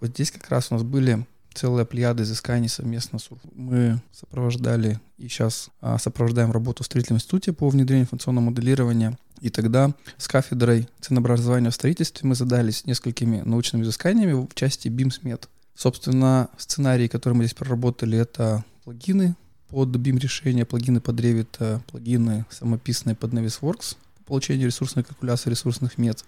Вот 0.00 0.10
здесь 0.10 0.30
как 0.30 0.48
раз 0.50 0.70
у 0.70 0.74
нас 0.74 0.82
были 0.82 1.26
целая 1.56 1.84
плеяда 1.84 2.22
изысканий 2.22 2.68
совместно 2.68 3.18
с. 3.18 3.28
Мы 3.54 4.00
сопровождали 4.12 5.00
и 5.18 5.28
сейчас 5.28 5.70
а, 5.80 5.98
сопровождаем 5.98 6.52
работу 6.52 6.82
в 6.82 6.86
строительном 6.86 7.16
институте 7.16 7.52
по 7.52 7.68
внедрению 7.68 8.04
информационного 8.04 8.44
моделирования. 8.46 9.18
И 9.40 9.50
тогда 9.50 9.92
с 10.18 10.28
кафедрой 10.28 10.88
ценообразования 11.00 11.70
в 11.70 11.74
строительстве 11.74 12.28
мы 12.28 12.34
задались 12.34 12.86
несколькими 12.86 13.40
научными 13.40 13.82
изысканиями 13.82 14.32
в 14.32 14.54
части 14.54 14.88
BIM-смет. 14.88 15.48
Собственно, 15.74 16.48
сценарии, 16.56 17.08
которые 17.08 17.36
мы 17.36 17.44
здесь 17.44 17.54
проработали, 17.54 18.18
это 18.18 18.64
плагины 18.84 19.34
под 19.68 19.90
BIM-решения, 19.90 20.64
плагины 20.64 21.00
под 21.00 21.20
Revit, 21.20 21.56
э, 21.58 21.80
плагины 21.86 22.46
самописные 22.50 23.14
под 23.14 23.32
Navisworks 23.32 23.96
по 24.18 24.24
получению 24.24 24.68
ресурсной 24.68 25.04
калькуляции 25.04 25.50
ресурсных 25.50 25.98
мет. 25.98 26.24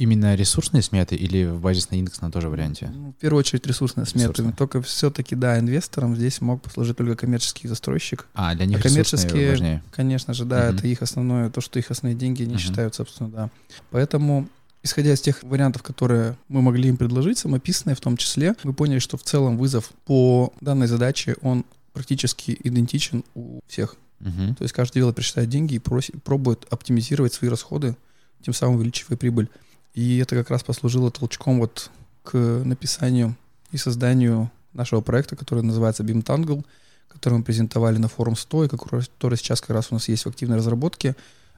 Именно 0.00 0.34
ресурсные 0.34 0.80
сметы 0.82 1.14
или 1.14 1.44
в 1.44 1.60
базисно-индексном 1.60 2.32
тоже 2.32 2.48
варианте? 2.48 2.90
Ну, 2.90 3.10
в 3.10 3.16
первую 3.16 3.40
очередь 3.40 3.66
ресурсные 3.66 4.06
сметы. 4.06 4.28
Ресурсные. 4.30 4.54
Только 4.54 4.80
все-таки, 4.80 5.34
да, 5.36 5.58
инвесторам 5.58 6.16
здесь 6.16 6.40
мог 6.40 6.62
послужить 6.62 6.96
только 6.96 7.16
коммерческий 7.16 7.68
застройщик. 7.68 8.26
А, 8.32 8.54
для 8.54 8.64
них 8.64 8.78
А 8.78 8.82
коммерческие- 8.82 9.50
важнее. 9.50 9.82
Конечно 9.90 10.32
же, 10.32 10.46
да, 10.46 10.68
Мгм. 10.70 10.78
это 10.78 10.86
их 10.86 11.02
основное, 11.02 11.50
то, 11.50 11.60
что 11.60 11.78
их 11.78 11.90
основные 11.90 12.18
деньги 12.18 12.44
не 12.44 12.52
Мгм. 12.54 12.58
считают, 12.58 12.94
собственно, 12.94 13.28
да. 13.28 13.50
Поэтому, 13.90 14.48
исходя 14.82 15.12
из 15.12 15.20
тех 15.20 15.42
вариантов, 15.42 15.82
которые 15.82 16.34
мы 16.48 16.62
могли 16.62 16.88
им 16.88 16.96
предложить, 16.96 17.36
самописные 17.36 17.94
в 17.94 18.00
том 18.00 18.16
числе, 18.16 18.54
мы 18.64 18.72
поняли, 18.72 19.00
что 19.00 19.18
в 19.18 19.22
целом 19.22 19.58
вызов 19.58 19.90
по 20.06 20.50
данной 20.62 20.86
задаче, 20.86 21.36
он 21.42 21.66
практически 21.92 22.56
идентичен 22.64 23.22
у 23.34 23.60
всех. 23.66 23.96
Мгм. 24.20 24.54
То 24.54 24.62
есть 24.64 24.72
каждый 24.72 24.94
девелопер 24.94 25.24
считает 25.24 25.50
деньги 25.50 25.74
и 25.74 25.78
просит, 25.78 26.22
пробует 26.22 26.66
оптимизировать 26.70 27.34
свои 27.34 27.50
расходы, 27.50 27.96
тем 28.42 28.54
самым 28.54 28.76
увеличивая 28.76 29.18
прибыль. 29.18 29.50
И 29.94 30.18
это 30.18 30.36
как 30.36 30.50
раз 30.50 30.62
послужило 30.62 31.10
толчком 31.10 31.58
вот 31.58 31.90
к 32.22 32.36
написанию 32.36 33.36
и 33.72 33.76
созданию 33.76 34.50
нашего 34.72 35.00
проекта, 35.00 35.36
который 35.36 35.62
называется 35.62 36.02
BIM 36.02 36.24
Tangle, 36.24 36.64
который 37.08 37.38
мы 37.38 37.44
презентовали 37.44 37.98
на 37.98 38.08
форум 38.08 38.36
100, 38.36 38.64
и 38.64 38.68
который 38.68 39.36
сейчас 39.36 39.60
как 39.60 39.70
раз 39.70 39.88
у 39.90 39.94
нас 39.94 40.08
есть 40.08 40.24
в 40.24 40.28
активной 40.28 40.58
разработке. 40.58 41.16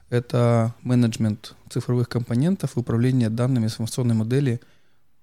Это 0.09 0.73
менеджмент 0.81 1.55
цифровых 1.69 2.09
компонентов 2.09 2.75
и 2.75 2.79
управление 2.79 3.29
данными 3.29 3.67
с 3.67 3.73
информационной 3.73 4.15
модели 4.15 4.61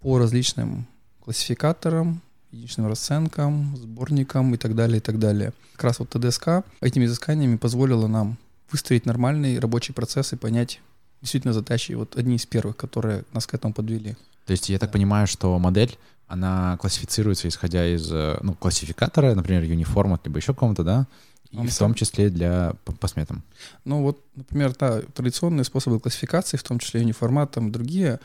по 0.01 0.19
различным 0.19 0.87
классификаторам 1.21 2.23
единичным 2.53 2.89
расценкам, 2.89 3.77
сборникам 3.77 4.55
и 4.55 4.57
так 4.57 4.75
далее, 4.75 4.99
и 4.99 5.01
так 5.01 5.19
далее. 5.19 5.53
Как 5.75 5.85
раз 5.85 5.99
вот 6.01 6.11
ТДСК 6.11 6.65
этими 6.81 7.05
изысканиями 7.05 7.57
позволила 7.57 8.09
нам 8.09 8.39
выстроить 8.71 9.07
нормальный 9.07 9.59
рабочий 9.59 9.93
процесс 9.93 10.33
и 10.33 10.37
понять 10.37 10.81
действительно 11.21 11.53
задачи, 11.53 11.93
вот 11.93 12.17
одни 12.17 12.37
из 12.37 12.47
первых, 12.47 12.77
которые 12.77 13.25
нас 13.33 13.47
к 13.47 13.55
этому 13.55 13.75
подвели. 13.75 14.17
То 14.47 14.53
есть 14.53 14.69
я 14.69 14.79
так 14.79 14.93
понимаю, 14.93 15.27
что 15.27 15.59
модель, 15.59 15.99
она 16.27 16.77
классифицируется 16.81 17.49
исходя 17.49 17.87
из 17.87 18.11
э, 18.13 18.39
ну, 18.43 18.55
классификатора, 18.55 19.35
например, 19.35 19.65
юниформа, 19.65 20.21
либо 20.25 20.39
еще 20.39 20.55
кого-то, 20.55 20.85
да? 20.85 21.07
И 21.51 21.67
в 21.67 21.77
том 21.77 21.95
числе 21.95 22.31
для 22.31 22.75
по, 22.85 22.93
по 22.93 23.09
сметам. 23.09 23.43
Ну 23.85 24.03
вот, 24.03 24.25
например, 24.37 24.73
да, 24.79 25.03
традиционные 25.03 25.65
способы 25.65 25.99
классификации, 25.99 26.57
в 26.57 26.63
том 26.63 26.79
числе 26.79 27.01
юниформат, 27.01 27.51
там 27.51 27.73
другие, 27.73 28.21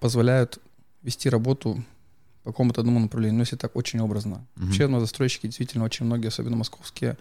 позволяют 0.00 0.58
вести 1.02 1.28
работу 1.28 1.84
по 2.42 2.50
какому-то 2.50 2.80
одному 2.80 2.98
направлению, 2.98 3.36
но 3.36 3.42
если 3.42 3.56
так 3.56 3.76
очень 3.76 4.00
образно. 4.00 4.34
Mm-hmm. 4.56 4.64
Вообще, 4.64 4.86
ну, 4.88 5.00
застройщики 5.00 5.46
действительно 5.46 5.84
очень 5.84 6.04
многие, 6.06 6.28
особенно 6.28 6.56
московские, 6.56 7.16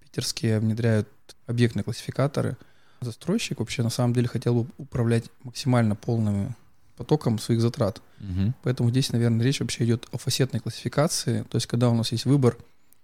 питерские, 0.00 0.58
внедряют 0.58 1.08
объектные 1.46 1.84
классификаторы. 1.84 2.56
Застройщик 3.00 3.60
вообще 3.60 3.82
на 3.82 3.90
самом 3.90 4.14
деле 4.14 4.28
хотел 4.28 4.62
бы 4.62 4.70
управлять 4.78 5.24
максимально 5.44 5.94
полным 5.94 6.54
потоком 6.96 7.38
своих 7.38 7.60
затрат. 7.60 8.02
Mm-hmm. 8.18 8.52
Поэтому 8.62 8.90
здесь, 8.90 9.12
наверное, 9.12 9.44
речь 9.44 9.60
вообще 9.60 9.84
идет 9.84 10.08
о 10.10 10.18
фасетной 10.18 10.60
классификации, 10.60 11.42
то 11.48 11.56
есть 11.56 11.66
когда 11.66 11.90
у 11.90 11.94
нас 11.94 12.10
есть 12.10 12.24
выбор 12.24 12.56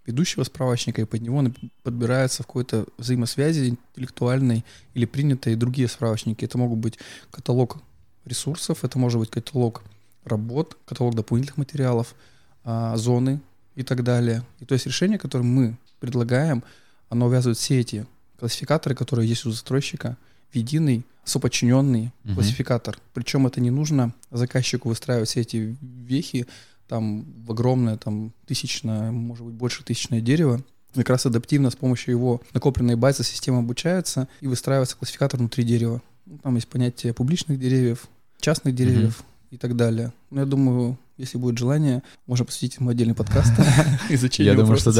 ведущего 0.05 0.43
справочника, 0.43 1.01
и 1.01 1.05
под 1.05 1.21
него 1.21 1.43
подбирается 1.83 2.43
в 2.43 2.47
какой-то 2.47 2.85
взаимосвязи 2.97 3.69
интеллектуальной 3.69 4.63
или 4.93 5.05
принятые 5.05 5.55
другие 5.55 5.87
справочники. 5.87 6.45
Это 6.45 6.57
могут 6.57 6.79
быть 6.79 6.99
каталог 7.31 7.77
ресурсов, 8.25 8.83
это 8.83 8.99
может 8.99 9.19
быть 9.19 9.29
каталог 9.29 9.83
работ, 10.23 10.77
каталог 10.85 11.15
дополнительных 11.15 11.57
материалов, 11.57 12.15
а, 12.63 12.95
зоны 12.97 13.41
и 13.75 13.83
так 13.83 14.03
далее. 14.03 14.43
И 14.59 14.65
то 14.65 14.73
есть 14.73 14.85
решение, 14.85 15.17
которое 15.17 15.43
мы 15.43 15.77
предлагаем, 15.99 16.63
оно 17.09 17.27
увязывает 17.27 17.57
все 17.57 17.79
эти 17.79 18.05
классификаторы, 18.39 18.95
которые 18.95 19.27
есть 19.27 19.45
у 19.45 19.51
застройщика, 19.51 20.17
в 20.51 20.55
единый 20.55 21.05
соподчиненный 21.23 22.11
uh-huh. 22.23 22.35
классификатор. 22.35 22.97
Причем 23.13 23.47
это 23.47 23.59
не 23.59 23.71
нужно 23.71 24.13
заказчику 24.31 24.89
выстраивать 24.89 25.29
все 25.29 25.41
эти 25.41 25.75
вехи 25.81 26.47
там 26.87 27.25
в 27.45 27.51
огромное, 27.51 27.97
там 27.97 28.31
тысячное, 28.45 29.11
может 29.11 29.43
быть, 29.45 29.55
больше 29.55 29.83
тысячное 29.83 30.21
дерево. 30.21 30.63
Как 30.93 31.09
раз 31.09 31.25
адаптивно 31.25 31.71
с 31.71 31.75
помощью 31.75 32.13
его 32.13 32.41
накопленной 32.53 32.95
базы 32.95 33.23
система 33.23 33.59
обучается 33.59 34.27
и 34.39 34.47
выстраивается 34.47 34.95
классификатор 34.95 35.39
внутри 35.39 35.63
дерева. 35.63 36.01
Ну, 36.25 36.37
там 36.37 36.55
есть 36.55 36.67
понятие 36.67 37.13
публичных 37.13 37.59
деревьев, 37.59 38.07
частных 38.39 38.75
деревьев 38.75 39.19
uh-huh. 39.19 39.34
И 39.51 39.57
так 39.57 39.75
далее. 39.75 40.13
Но 40.31 40.41
я 40.41 40.45
думаю, 40.45 40.97
если 41.17 41.37
будет 41.37 41.57
желание, 41.57 42.03
можно 42.27 42.45
посвятить 42.45 42.77
ему 42.79 42.89
отдельный 42.89 43.15
подкаст 43.15 43.53
изучению 44.09 44.53
Я 44.53 44.59
думаю, 44.59 44.77
что 44.77 44.91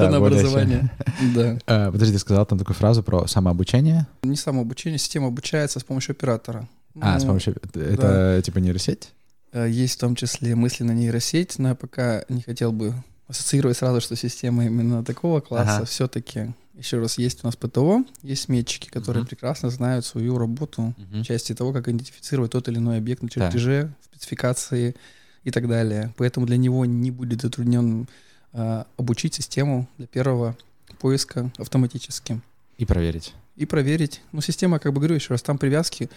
да. 1.34 1.60
А, 1.68 1.92
подожди, 1.92 2.14
ты 2.14 2.20
сказал 2.20 2.46
там 2.46 2.58
такую 2.58 2.76
фразу 2.76 3.04
про 3.04 3.28
самообучение? 3.28 4.08
Не 4.24 4.36
самообучение, 4.36 4.98
система 4.98 5.28
обучается 5.28 5.80
с 5.80 5.84
помощью 5.84 6.14
оператора. 6.14 6.68
А, 7.02 7.20
с 7.20 7.24
ну, 7.24 7.30
помощью... 7.30 7.56
Это 7.74 8.42
типа 8.44 8.60
нейросеть? 8.60 9.10
Э, 9.52 9.68
есть 9.70 9.96
в 9.96 10.00
том 10.00 10.16
числе 10.16 10.56
мысли 10.56 10.84
на 10.84 10.92
нейросеть, 10.92 11.60
но 11.60 11.70
я 11.70 11.76
пока 11.76 12.24
не 12.30 12.42
хотел 12.42 12.72
бы 12.72 12.94
ассоциировать 13.28 13.78
сразу, 13.78 14.02
что 14.02 14.16
система 14.16 14.66
именно 14.66 15.04
такого 15.04 15.42
класса. 15.42 15.86
Все-таки, 15.86 16.54
еще 16.78 17.00
раз, 17.00 17.18
есть 17.18 17.44
у 17.44 17.48
нас 17.48 17.56
ПТО, 17.56 18.06
есть 18.22 18.50
метчики, 18.50 18.90
которые 18.90 19.22
угу. 19.22 19.30
прекрасно 19.30 19.70
знают 19.70 20.06
свою 20.06 20.38
работу 20.38 20.94
угу. 20.98 21.20
в 21.20 21.24
части 21.24 21.54
того, 21.54 21.74
как 21.74 21.88
идентифицировать 21.88 22.52
тот 22.52 22.68
или 22.68 22.78
иной 22.78 22.98
объект 22.98 23.24
на 23.24 23.30
чертеже, 23.30 23.84
да. 23.84 24.08
спецификации 24.12 24.96
и 25.44 25.52
так 25.52 25.68
далее. 25.68 26.14
Поэтому 26.18 26.46
для 26.46 26.58
него 26.58 26.86
не 26.86 27.12
будет 27.12 27.42
затруднен 27.42 28.08
э, 28.54 28.84
обучить 28.98 29.34
систему 29.34 29.88
для 29.98 30.08
первого 30.08 30.58
поиска 31.00 31.52
автоматически. 31.58 32.42
И 32.78 32.86
проверить. 32.86 33.34
И 33.56 33.66
проверить. 33.66 34.22
Ну, 34.32 34.42
система, 34.42 34.80
как 34.80 34.92
бы 34.92 35.00
говорю 35.00 35.16
еще 35.16 35.30
раз, 35.30 35.42
там 35.42 35.58
привязки 35.58 36.10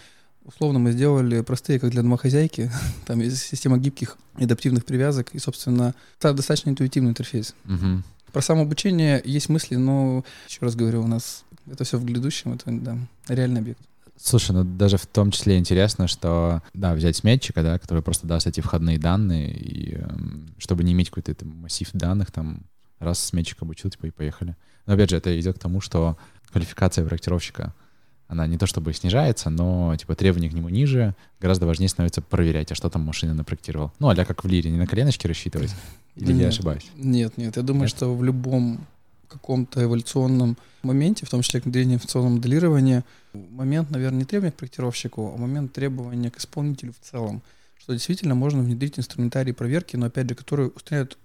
условно 0.48 0.78
мы 0.78 0.92
сделали 0.92 1.42
простые, 1.42 1.78
как 1.78 1.90
для 1.90 2.02
домохозяйки. 2.02 2.70
Там 3.06 3.20
есть 3.20 3.38
система 3.38 3.78
гибких 3.78 4.16
адаптивных 4.34 4.84
привязок 4.84 5.34
и, 5.34 5.38
собственно, 5.38 5.94
достаточно 6.20 6.70
интуитивный 6.70 7.10
интерфейс. 7.10 7.54
Угу. 7.66 8.02
Про 8.38 8.42
самообучение 8.42 9.20
есть 9.24 9.48
мысли, 9.48 9.74
но, 9.74 10.24
еще 10.46 10.60
раз 10.60 10.76
говорю, 10.76 11.02
у 11.02 11.08
нас 11.08 11.44
это 11.68 11.82
все 11.82 11.98
в 11.98 12.04
грядущем, 12.04 12.52
это 12.52 12.70
да, 12.70 12.96
реальный 13.26 13.60
объект. 13.60 13.80
Слушай, 14.16 14.52
ну 14.52 14.62
даже 14.62 14.96
в 14.96 15.06
том 15.06 15.32
числе 15.32 15.58
интересно, 15.58 16.06
что, 16.06 16.62
да, 16.72 16.94
взять 16.94 17.16
сметчика, 17.16 17.64
да, 17.64 17.80
который 17.80 18.00
просто 18.00 18.28
даст 18.28 18.46
эти 18.46 18.60
входные 18.60 18.96
данные, 18.96 19.50
и 19.50 19.96
эм, 19.96 20.54
чтобы 20.56 20.84
не 20.84 20.92
иметь 20.92 21.10
какой-то 21.10 21.44
массив 21.44 21.90
данных, 21.94 22.30
там, 22.30 22.62
раз 23.00 23.18
сметчик 23.18 23.60
обучил, 23.60 23.90
типа, 23.90 24.06
и 24.06 24.10
поехали. 24.12 24.54
Но 24.86 24.94
опять 24.94 25.10
же, 25.10 25.16
это 25.16 25.36
идет 25.40 25.56
к 25.56 25.60
тому, 25.60 25.80
что 25.80 26.16
квалификация 26.52 27.04
проектировщика— 27.04 27.74
она 28.28 28.46
не 28.46 28.58
то 28.58 28.66
чтобы 28.66 28.92
снижается, 28.92 29.50
но 29.50 29.96
типа 29.96 30.14
требования 30.14 30.50
к 30.50 30.52
нему 30.52 30.68
ниже, 30.68 31.14
гораздо 31.40 31.66
важнее 31.66 31.88
становится 31.88 32.20
проверять, 32.20 32.70
а 32.70 32.74
что 32.74 32.90
там 32.90 33.02
машина 33.02 33.34
напроектировал. 33.34 33.90
Ну, 33.98 34.08
а 34.10 34.14
как 34.14 34.44
в 34.44 34.46
лире, 34.46 34.70
не 34.70 34.76
на 34.76 34.86
коленочке 34.86 35.26
рассчитывать? 35.26 35.74
Или 36.14 36.32
нет, 36.32 36.42
я 36.42 36.48
ошибаюсь? 36.48 36.86
Нет, 36.94 37.38
нет, 37.38 37.56
я 37.56 37.62
думаю, 37.62 37.84
нет? 37.84 37.90
что 37.90 38.14
в 38.14 38.22
любом 38.22 38.86
каком-то 39.28 39.82
эволюционном 39.82 40.56
моменте, 40.82 41.26
в 41.26 41.30
том 41.30 41.42
числе 41.42 41.60
к 41.60 41.66
информационного 41.66 42.34
моделирования, 42.34 43.04
момент, 43.32 43.90
наверное, 43.90 44.20
не 44.20 44.24
требования 44.24 44.52
к 44.52 44.56
проектировщику, 44.56 45.32
а 45.34 45.38
момент 45.38 45.72
требования 45.72 46.30
к 46.30 46.38
исполнителю 46.38 46.92
в 46.92 47.06
целом, 47.06 47.42
что 47.78 47.92
действительно 47.92 48.34
можно 48.34 48.62
внедрить 48.62 48.98
инструментарий 48.98 49.54
проверки, 49.54 49.96
но 49.96 50.06
опять 50.06 50.28
же, 50.28 50.34
который 50.34 50.70
устраняет 50.74 51.16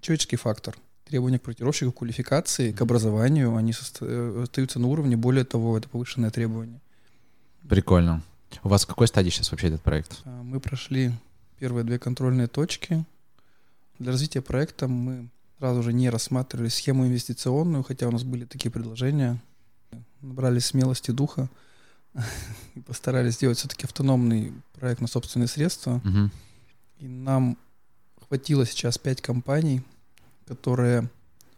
человеческий 0.00 0.36
фактор— 0.36 0.76
требования 1.10 1.38
к 1.38 1.42
проектировщику, 1.42 1.92
квалификации, 1.92 2.72
к 2.72 2.80
образованию, 2.80 3.56
они 3.56 3.72
э, 4.00 4.42
остаются 4.44 4.78
на 4.78 4.86
уровне, 4.86 5.16
более 5.16 5.44
того, 5.44 5.76
это 5.76 5.88
повышенное 5.88 6.30
требование. 6.30 6.80
Прикольно. 7.68 8.22
У 8.62 8.68
вас 8.68 8.84
в 8.84 8.86
какой 8.86 9.08
стадии 9.08 9.30
сейчас 9.30 9.50
вообще 9.50 9.68
этот 9.68 9.82
проект? 9.82 10.20
А, 10.24 10.42
мы 10.42 10.60
прошли 10.60 11.12
первые 11.58 11.84
две 11.84 11.98
контрольные 11.98 12.46
точки. 12.46 13.04
Для 13.98 14.12
развития 14.12 14.40
проекта 14.40 14.88
мы 14.88 15.28
сразу 15.58 15.82
же 15.82 15.92
не 15.92 16.10
рассматривали 16.10 16.68
схему 16.68 17.06
инвестиционную, 17.06 17.82
хотя 17.82 18.08
у 18.08 18.10
нас 18.10 18.22
были 18.22 18.44
такие 18.44 18.70
предложения. 18.70 19.38
Набрали 20.20 20.60
смелости 20.60 21.10
духа 21.10 21.48
и 22.74 22.80
постарались 22.80 23.34
сделать 23.34 23.58
все-таки 23.58 23.84
автономный 23.84 24.52
проект 24.72 25.00
на 25.00 25.08
собственные 25.08 25.48
средства. 25.48 26.00
Угу. 26.04 26.30
И 27.00 27.08
нам 27.08 27.58
хватило 28.28 28.64
сейчас 28.64 28.96
пять 28.96 29.20
компаний, 29.20 29.82
которые 30.50 31.08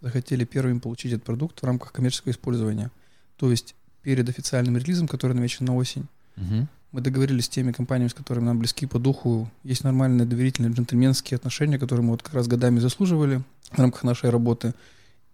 захотели 0.03 0.45
первыми 0.45 0.79
получить 0.79 1.13
этот 1.15 1.25
продукт 1.25 1.63
в 1.63 1.65
рамках 1.65 1.93
коммерческого 1.93 2.33
использования. 2.33 2.91
То 3.37 3.51
есть 3.51 3.75
перед 4.03 4.29
официальным 4.29 4.77
релизом, 4.77 5.09
который 5.09 5.33
намечен 5.33 5.65
на 5.65 5.75
осень, 5.75 6.07
угу. 6.37 6.69
мы 6.93 7.01
договорились 7.01 7.47
с 7.47 7.49
теми 7.49 7.73
компаниями, 7.73 8.11
с 8.11 8.15
которыми 8.15 8.45
нам 8.45 8.59
близки 8.59 8.85
по 8.85 8.99
духу, 8.99 9.51
есть 9.65 9.83
нормальные 9.83 10.27
доверительные 10.27 10.73
джентльменские 10.73 11.37
отношения, 11.37 11.79
которые 11.79 12.05
мы 12.05 12.11
вот 12.11 12.23
как 12.23 12.35
раз 12.35 12.49
годами 12.49 12.81
заслуживали 12.81 13.41
в 13.71 13.79
рамках 13.79 14.03
нашей 14.03 14.29
работы. 14.29 14.75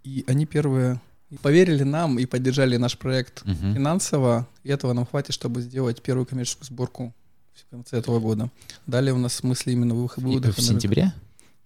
И 0.05 0.25
они 0.29 0.47
первые 0.47 1.01
поверили 1.43 1.83
нам 1.83 2.17
и 2.21 2.27
поддержали 2.27 2.77
наш 2.77 2.97
проект 2.97 3.43
угу. 3.43 3.75
финансово, 3.75 4.47
и 4.63 4.69
этого 4.69 4.93
нам 4.93 5.05
хватит, 5.05 5.35
чтобы 5.35 5.63
сделать 5.63 6.01
первую 6.01 6.27
коммерческую 6.27 6.67
сборку 6.67 7.13
в 7.55 7.71
конце 7.71 7.99
этого 7.99 8.21
года. 8.21 8.51
Далее 8.87 9.13
у 9.13 9.19
нас 9.19 9.33
в 9.33 9.37
смысле 9.37 9.73
именно 9.73 9.97
выхода. 9.97 10.53
В 10.53 10.61
сентябре? 10.61 11.13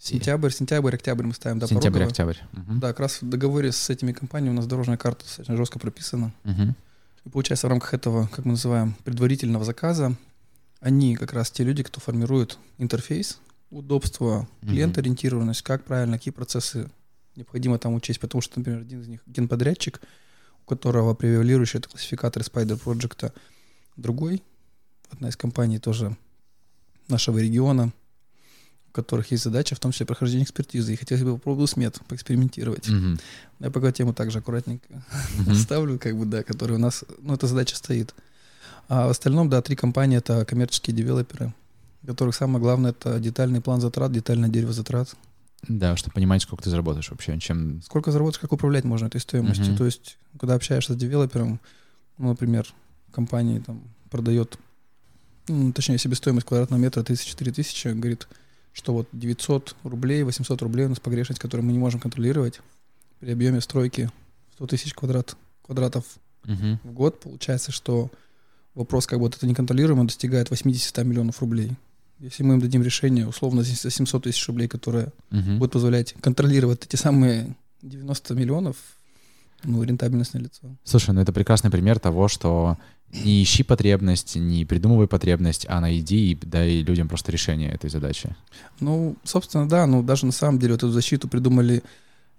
Сентябрь, 0.02 0.50
сентябрь, 0.50 0.96
октябрь 0.96 1.24
мы 1.24 1.32
ставим, 1.32 1.60
да, 1.60 1.68
Сентябрь, 1.68 2.00
порогово. 2.00 2.10
октябрь. 2.10 2.36
Угу. 2.54 2.80
Да, 2.80 2.88
как 2.88 2.98
раз 2.98 3.22
в 3.22 3.28
договоре 3.28 3.70
с 3.70 3.88
этими 3.88 4.10
компаниями 4.10 4.54
у 4.54 4.56
нас 4.56 4.66
дорожная 4.66 4.96
карта 4.96 5.22
достаточно 5.22 5.56
жестко 5.56 5.78
прописана. 5.78 6.32
Угу. 6.44 6.74
И 7.24 7.28
получается 7.28 7.68
в 7.68 7.70
рамках 7.70 7.94
этого, 7.94 8.26
как 8.26 8.44
мы 8.44 8.52
называем, 8.52 8.96
предварительного 9.04 9.64
заказа, 9.64 10.16
они 10.80 11.14
как 11.14 11.32
раз 11.32 11.52
те 11.52 11.62
люди, 11.62 11.84
кто 11.84 12.00
формирует 12.00 12.58
интерфейс, 12.78 13.38
удобство, 13.70 14.48
клиент-ориентированность, 14.62 15.62
как 15.62 15.84
правильно, 15.84 16.18
какие 16.18 16.34
процессы 16.34 16.90
необходимо 17.36 17.78
там 17.78 17.94
учесть, 17.94 18.18
потому 18.18 18.42
что, 18.42 18.58
например, 18.58 18.80
один 18.80 19.02
из 19.02 19.06
них 19.06 19.20
генподрядчик, 19.26 20.00
у 20.66 20.68
которого 20.68 21.14
превалирующий 21.14 21.78
это 21.78 21.88
классификатор 21.88 22.42
Spider 22.42 22.76
Project, 22.82 23.32
другой, 23.96 24.42
одна 25.10 25.28
из 25.28 25.36
компаний 25.36 25.78
тоже 25.78 26.16
нашего 27.06 27.38
региона, 27.38 27.92
у 28.92 28.94
которых 28.94 29.30
есть 29.30 29.44
задача, 29.44 29.74
в 29.74 29.80
том 29.80 29.90
числе 29.90 30.04
прохождение 30.04 30.44
экспертизы. 30.44 30.92
И 30.92 30.96
хотелось 30.96 31.24
бы 31.24 31.34
попробовать 31.34 31.70
смет, 31.70 31.98
поэкспериментировать. 32.08 32.88
Mm-hmm. 32.88 33.20
Я 33.60 33.70
пока 33.70 33.90
тему 33.90 34.12
также 34.12 34.38
аккуратненько 34.38 34.86
mm-hmm. 35.38 35.54
ставлю, 35.54 35.98
как 35.98 36.16
бы, 36.16 36.26
да, 36.26 36.42
которые 36.42 36.76
у 36.76 36.80
нас, 36.80 37.04
ну, 37.20 37.34
эта 37.34 37.46
задача 37.46 37.74
стоит. 37.76 38.14
А 38.88 39.06
в 39.06 39.10
остальном, 39.10 39.48
да, 39.48 39.62
три 39.62 39.76
компании— 39.76 40.18
это 40.18 40.44
коммерческие 40.44 40.94
девелоперы, 40.94 41.54
у 42.02 42.06
которых 42.08 42.34
самое 42.34 42.62
главное— 42.62 42.90
это 42.92 43.18
детальный 43.18 43.62
план 43.62 43.80
затрат, 43.80 44.12
детальное 44.12 44.50
дерево 44.50 44.74
затрат. 44.74 45.14
Да, 45.66 45.96
чтобы 45.96 46.14
понимать, 46.14 46.42
сколько 46.42 46.64
ты 46.64 46.70
заработаешь 46.70 47.10
вообще, 47.10 47.38
чем... 47.38 47.80
Сколько 47.82 48.10
заработаешь, 48.10 48.40
как 48.40 48.52
управлять 48.52 48.84
можно 48.84 49.06
этой 49.06 49.20
стоимостью. 49.20 49.66
Mm-hmm. 49.66 49.78
То 49.78 49.84
есть, 49.86 50.18
когда 50.38 50.54
общаешься 50.54 50.92
с 50.92 50.96
девелопером, 50.96 51.60
ну, 52.18 52.28
например, 52.28 52.66
компания 53.12 53.60
там 53.60 53.80
продает, 54.10 54.58
ну, 55.48 55.72
точнее, 55.72 55.96
себестоимость 55.96 56.46
квадратного 56.46 56.80
метра 56.80 57.02
34 57.02 57.52
тысячи, 57.52 57.88
говорит, 57.88 58.26
что 58.72 58.92
вот 58.92 59.08
900 59.12 59.76
рублей, 59.84 60.22
800 60.22 60.62
рублей 60.62 60.86
у 60.86 60.88
нас 60.88 61.00
погрешность, 61.00 61.40
которую 61.40 61.66
мы 61.66 61.72
не 61.72 61.78
можем 61.78 62.00
контролировать 62.00 62.60
при 63.20 63.32
объеме 63.32 63.60
стройки 63.60 64.10
100 64.54 64.66
тысяч 64.66 64.94
квадрат, 64.94 65.36
квадратов 65.62 66.04
угу. 66.44 66.78
в 66.82 66.92
год. 66.92 67.20
Получается, 67.20 67.72
что 67.72 68.10
вопрос 68.74 69.06
как 69.06 69.18
будто 69.18 69.36
это 69.36 69.46
неконтролируемо 69.46 70.06
достигает 70.06 70.50
80 70.50 70.96
миллионов 71.04 71.40
рублей. 71.40 71.72
Если 72.18 72.42
мы 72.44 72.54
им 72.54 72.60
дадим 72.60 72.82
решение, 72.82 73.26
условно, 73.26 73.62
за 73.62 73.90
700 73.90 74.24
тысяч 74.24 74.46
рублей, 74.46 74.68
которое 74.68 75.12
угу. 75.30 75.58
будет 75.58 75.72
позволять 75.72 76.14
контролировать 76.20 76.84
эти 76.86 76.96
самые 76.96 77.56
90 77.82 78.34
миллионов, 78.34 78.76
ну, 79.64 79.82
рентабельность 79.82 80.34
на 80.34 80.38
лицо. 80.38 80.76
Слушай, 80.84 81.14
ну 81.14 81.20
это 81.20 81.32
прекрасный 81.32 81.70
пример 81.70 81.98
того, 81.98 82.28
что 82.28 82.78
не 83.12 83.42
ищи 83.42 83.62
потребность, 83.62 84.36
не 84.36 84.64
придумывай 84.64 85.06
потребность, 85.06 85.66
а 85.68 85.80
найди 85.80 86.32
и 86.32 86.34
дай 86.34 86.80
людям 86.80 87.08
просто 87.08 87.30
решение 87.30 87.70
этой 87.70 87.90
задачи. 87.90 88.34
Ну, 88.80 89.16
собственно, 89.24 89.68
да, 89.68 89.86
ну 89.86 90.02
даже 90.02 90.26
на 90.26 90.32
самом 90.32 90.58
деле 90.58 90.72
вот 90.72 90.82
эту 90.82 90.92
защиту 90.92 91.28
придумали 91.28 91.82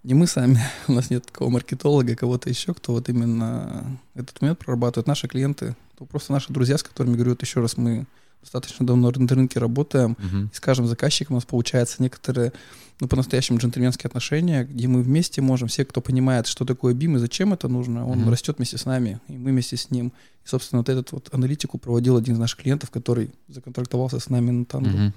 не 0.04 0.14
мы 0.14 0.26
сами, 0.26 0.60
у 0.88 0.92
нас 0.92 1.10
нет 1.10 1.26
такого 1.26 1.48
маркетолога, 1.48 2.14
кого-то 2.14 2.50
еще, 2.50 2.74
кто 2.74 2.92
вот 2.92 3.08
именно 3.08 3.98
этот 4.14 4.40
момент 4.40 4.58
прорабатывает. 4.58 5.06
Наши 5.06 5.26
клиенты, 5.26 5.74
то 5.98 6.04
просто 6.04 6.32
наши 6.32 6.52
друзья, 6.52 6.78
с 6.78 6.82
которыми, 6.82 7.14
говорю, 7.14 7.30
вот 7.30 7.42
еще 7.42 7.60
раз, 7.60 7.76
мы 7.76 8.04
достаточно 8.44 8.86
давно 8.86 9.10
на 9.10 9.28
рынке 9.28 9.58
работаем, 9.58 10.16
uh-huh. 10.18 10.48
и 10.52 10.54
с 10.54 10.60
каждым 10.60 10.86
заказчиком 10.86 11.34
у 11.34 11.38
нас 11.38 11.44
получается 11.44 12.02
некоторые, 12.02 12.52
ну, 13.00 13.08
по-настоящему 13.08 13.58
джентльменские 13.58 14.08
отношения, 14.08 14.64
где 14.64 14.86
мы 14.86 15.02
вместе 15.02 15.40
можем, 15.40 15.68
все, 15.68 15.84
кто 15.84 16.02
понимает, 16.02 16.46
что 16.46 16.64
такое 16.64 16.94
BIM 16.94 17.16
и 17.16 17.18
зачем 17.18 17.54
это 17.54 17.68
нужно, 17.68 18.06
он 18.06 18.20
uh-huh. 18.20 18.30
растет 18.30 18.58
вместе 18.58 18.76
с 18.76 18.84
нами, 18.84 19.18
и 19.28 19.32
мы 19.32 19.50
вместе 19.50 19.76
с 19.76 19.90
ним. 19.90 20.12
И, 20.44 20.48
собственно, 20.48 20.80
вот 20.80 20.90
этот 20.90 21.12
вот 21.12 21.30
аналитику 21.32 21.78
проводил 21.78 22.16
один 22.16 22.34
из 22.34 22.38
наших 22.38 22.60
клиентов, 22.60 22.90
который 22.90 23.30
законтрактовался 23.48 24.20
с 24.20 24.28
нами 24.28 24.50
на 24.50 24.64
Танго. 24.66 24.90
Uh-huh. 24.90 25.12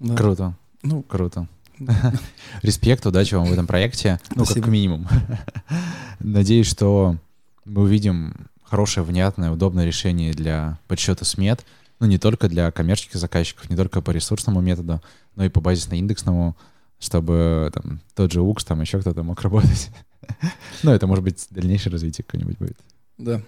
Да. 0.00 0.16
Круто. 0.16 0.54
Ну, 0.82 1.02
круто. 1.02 1.48
Респект, 2.62 3.04
удачи 3.06 3.34
вам 3.34 3.46
в 3.46 3.52
этом 3.52 3.66
проекте, 3.66 4.20
ну, 4.34 4.44
как 4.46 4.66
минимум. 4.66 5.06
Надеюсь, 6.18 6.66
что 6.66 7.16
мы 7.66 7.82
увидим 7.82 8.48
хорошее, 8.64 9.04
внятное, 9.04 9.50
удобное 9.50 9.84
решение 9.84 10.32
для 10.32 10.78
подсчета 10.88 11.24
смет, 11.24 11.64
ну, 12.00 12.06
не 12.06 12.18
только 12.18 12.48
для 12.48 12.70
коммерческих 12.70 13.16
заказчиков, 13.16 13.68
не 13.70 13.76
только 13.76 14.00
по 14.00 14.10
ресурсному 14.10 14.60
методу, 14.60 15.02
но 15.34 15.44
и 15.44 15.48
по 15.48 15.60
базисно-индексному, 15.60 16.56
чтобы 16.98 17.70
там 17.74 18.00
тот 18.14 18.32
же 18.32 18.40
УКС, 18.40 18.64
там 18.64 18.80
еще 18.80 19.00
кто-то 19.00 19.22
мог 19.22 19.40
работать. 19.42 19.90
ну, 20.82 20.92
это, 20.92 21.06
может 21.06 21.24
быть, 21.24 21.46
дальнейшее 21.50 21.92
развитие 21.92 22.24
какое-нибудь 22.24 22.58
будет. 22.58 22.78
Да. 23.18 23.42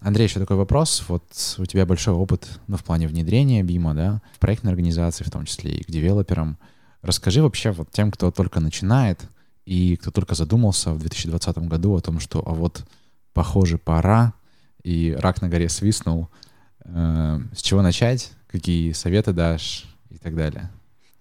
Андрей, 0.00 0.24
еще 0.24 0.38
такой 0.38 0.56
вопрос. 0.56 1.02
Вот 1.08 1.24
у 1.58 1.66
тебя 1.66 1.84
большой 1.84 2.14
опыт 2.14 2.60
ну, 2.68 2.76
в 2.76 2.84
плане 2.84 3.08
внедрения 3.08 3.64
БИМа, 3.64 3.94
да, 3.94 4.22
в 4.34 4.38
проектной 4.38 4.70
организации, 4.70 5.24
в 5.24 5.30
том 5.30 5.46
числе 5.46 5.72
и 5.72 5.82
к 5.82 5.90
девелоперам. 5.90 6.58
Расскажи 7.02 7.42
вообще 7.42 7.72
вот 7.72 7.90
тем, 7.90 8.12
кто 8.12 8.30
только 8.30 8.60
начинает 8.60 9.20
и 9.64 9.96
кто 9.96 10.12
только 10.12 10.36
задумался 10.36 10.92
в 10.92 11.00
2020 11.00 11.58
году 11.58 11.96
о 11.96 12.00
том, 12.00 12.20
что 12.20 12.40
а 12.46 12.52
вот 12.54 12.84
похоже, 13.36 13.76
пора, 13.76 14.32
и 14.82 15.14
рак 15.18 15.42
на 15.42 15.48
горе 15.50 15.68
свистнул. 15.68 16.28
Э, 16.84 17.38
с 17.54 17.60
чего 17.60 17.82
начать? 17.82 18.32
Какие 18.46 18.92
советы 18.92 19.34
дашь? 19.34 19.84
И 20.10 20.16
так 20.16 20.34
далее. 20.34 20.70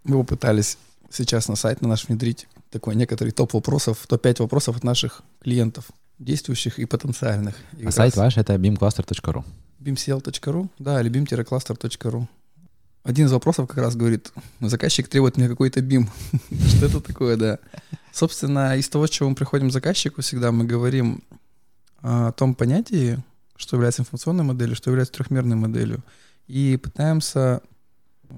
Мы 0.05 0.17
попытались 0.19 0.77
сейчас 1.09 1.49
на 1.49 1.57
сайт 1.57 1.81
на 1.81 1.89
наш 1.89 2.07
внедрить 2.07 2.47
такой 2.71 2.95
некоторый 2.95 3.31
топ 3.31 3.53
вопросов, 3.53 4.05
топ-5 4.07 4.43
вопросов 4.43 4.77
от 4.77 4.83
наших 4.85 5.23
клиентов, 5.41 5.85
действующих 6.17 6.79
и 6.79 6.85
потенциальных. 6.85 7.55
И 7.77 7.85
а 7.85 7.91
сайт 7.91 8.15
ваш 8.15 8.37
это 8.37 8.55
bimcluster.ru 8.55 9.43
bimcl.ru, 9.85 10.69
да, 10.79 11.01
или 11.01 11.11
bim-cluster.ru. 11.11 12.27
Один 13.03 13.27
из 13.27 13.31
вопросов 13.31 13.67
как 13.67 13.77
раз 13.77 13.95
говорит, 13.95 14.31
заказчик 14.61 15.07
требует 15.07 15.37
мне 15.37 15.47
какой-то 15.47 15.79
BIM. 15.81 16.07
Что 16.69 16.85
это 16.87 17.01
такое, 17.01 17.37
да. 17.37 17.59
Собственно, 18.11 18.75
из 18.77 18.89
того, 18.89 19.05
чего 19.07 19.29
мы 19.29 19.35
приходим 19.35 19.69
к 19.69 19.73
заказчику, 19.73 20.21
всегда 20.21 20.51
мы 20.51 20.65
говорим, 20.65 21.23
о 22.07 22.31
том 22.33 22.53
понятии, 22.53 23.17
что 23.55 23.77
является 23.77 24.03
информационной 24.03 24.43
моделью, 24.43 24.75
что 24.75 24.91
является 24.91 25.13
трехмерной 25.15 25.55
моделью, 25.55 26.03
и 26.45 26.77
пытаемся 26.77 27.61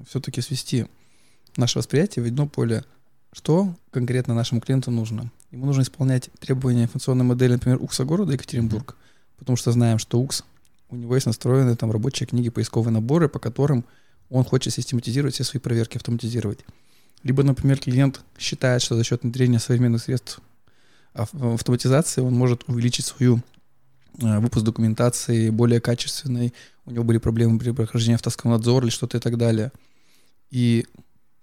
все-таки 0.08 0.40
свести 0.40 0.86
наше 1.58 1.80
восприятие 1.80 2.24
в 2.24 2.28
одно 2.30 2.48
поле, 2.48 2.86
что 3.34 3.76
конкретно 3.92 4.34
нашему 4.34 4.62
клиенту 4.62 4.90
нужно. 4.90 5.30
Ему 5.52 5.66
нужно 5.66 5.82
исполнять 5.82 6.30
требования 6.40 6.84
информационной 6.84 7.26
модели, 7.26 7.54
например, 7.54 7.84
УКСа 7.84 8.06
города 8.06 8.32
Екатеринбург, 8.32 8.96
потому 9.38 9.58
что 9.58 9.74
знаем, 9.74 10.00
что 10.00 10.22
УКС, 10.22 10.46
у 10.90 10.96
него 10.96 11.16
есть 11.16 11.28
настроены 11.28 11.76
там 11.76 11.92
рабочие 11.92 12.26
книги, 12.26 12.48
поисковые 12.48 12.94
наборы, 12.94 13.28
по 13.28 13.40
которым 13.40 13.84
он 14.30 14.46
хочет 14.46 14.74
систематизировать 14.74 15.34
все 15.34 15.44
свои 15.44 15.60
проверки, 15.60 15.98
автоматизировать. 15.98 16.60
Либо, 17.24 17.44
например, 17.44 17.80
клиент 17.80 18.22
считает, 18.40 18.82
что 18.82 18.96
за 18.96 19.04
счет 19.04 19.24
внедрения 19.24 19.60
современных 19.60 20.04
средств 20.04 20.40
автоматизации 21.14 22.22
он 22.22 22.34
может 22.34 22.64
увеличить 22.70 23.06
свою 23.06 23.42
выпуск 24.18 24.66
документации 24.66 25.50
более 25.50 25.80
качественной, 25.80 26.54
у 26.86 26.92
него 26.92 27.04
были 27.04 27.18
проблемы 27.18 27.60
при 27.60 27.72
прохождении 27.72 28.16
автосканадзора 28.16 28.86
или 28.86 28.92
что-то 28.92 29.18
и 29.18 29.20
так 29.20 29.38
далее. 29.38 29.72
И 30.50 30.86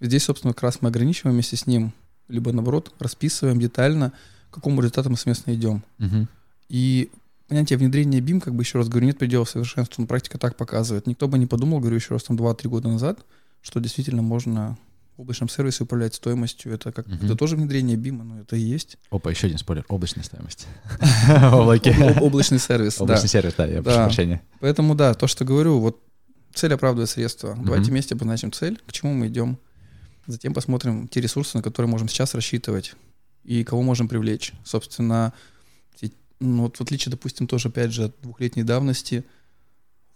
здесь, 0.00 0.24
собственно, 0.24 0.52
как 0.52 0.64
раз 0.64 0.78
мы 0.80 0.88
ограничиваем 0.88 1.34
вместе 1.34 1.56
с 1.56 1.66
ним, 1.66 1.92
либо 2.28 2.52
наоборот, 2.52 2.92
расписываем 2.98 3.60
детально, 3.60 4.12
к 4.50 4.54
какому 4.54 4.80
результату 4.80 5.10
мы 5.10 5.16
совместно 5.16 5.54
идем. 5.54 5.82
Угу. 5.98 6.26
И 6.68 7.10
понятие 7.48 7.78
внедрения 7.78 8.20
BIM, 8.20 8.40
как 8.40 8.54
бы 8.54 8.62
еще 8.62 8.78
раз 8.78 8.88
говорю, 8.88 9.06
нет 9.06 9.18
предела 9.18 9.44
совершенства, 9.44 10.00
но 10.00 10.06
практика 10.06 10.38
так 10.38 10.56
показывает. 10.56 11.06
Никто 11.06 11.28
бы 11.28 11.38
не 11.38 11.46
подумал, 11.46 11.80
говорю 11.80 11.96
еще 11.96 12.14
раз, 12.14 12.24
там 12.24 12.36
2-3 12.36 12.68
года 12.68 12.88
назад, 12.88 13.18
что 13.62 13.80
действительно 13.80 14.22
можно 14.22 14.78
облачном 15.16 15.48
сервисе 15.48 15.84
управлять 15.84 16.14
стоимостью. 16.14 16.72
Это 16.72 16.92
как 16.92 17.06
угу. 17.06 17.16
это 17.22 17.36
тоже 17.36 17.56
внедрение 17.56 17.96
бима, 17.96 18.24
но 18.24 18.40
это 18.40 18.56
и 18.56 18.60
есть. 18.60 18.98
Опа, 19.10 19.30
еще 19.30 19.46
один 19.46 19.58
спойлер. 19.58 19.84
Облачная 19.88 20.24
стоимость. 20.24 20.66
Облачный 22.20 22.58
сервис, 22.58 23.00
Облачный 23.00 23.28
сервис, 23.28 23.54
да, 23.56 23.66
я 23.66 23.82
прошу 23.82 23.98
прощения. 23.98 24.42
Поэтому 24.60 24.94
да, 24.94 25.14
то, 25.14 25.26
что 25.26 25.44
говорю, 25.44 25.78
вот 25.78 26.00
цель 26.52 26.74
оправдывает 26.74 27.10
средства. 27.10 27.56
Давайте 27.62 27.90
вместе 27.90 28.14
обозначим 28.14 28.52
цель, 28.52 28.80
к 28.86 28.92
чему 28.92 29.14
мы 29.14 29.28
идем. 29.28 29.58
Затем 30.26 30.54
посмотрим 30.54 31.06
те 31.08 31.20
ресурсы, 31.20 31.56
на 31.56 31.62
которые 31.62 31.90
можем 31.90 32.08
сейчас 32.08 32.34
рассчитывать 32.34 32.94
и 33.44 33.62
кого 33.62 33.82
можем 33.82 34.08
привлечь. 34.08 34.52
Собственно, 34.64 35.32
ну, 36.40 36.64
вот 36.64 36.76
в 36.76 36.80
отличие, 36.80 37.10
допустим, 37.10 37.46
тоже, 37.46 37.68
опять 37.68 37.92
же, 37.92 38.04
от 38.04 38.20
двухлетней 38.20 38.64
давности, 38.64 39.24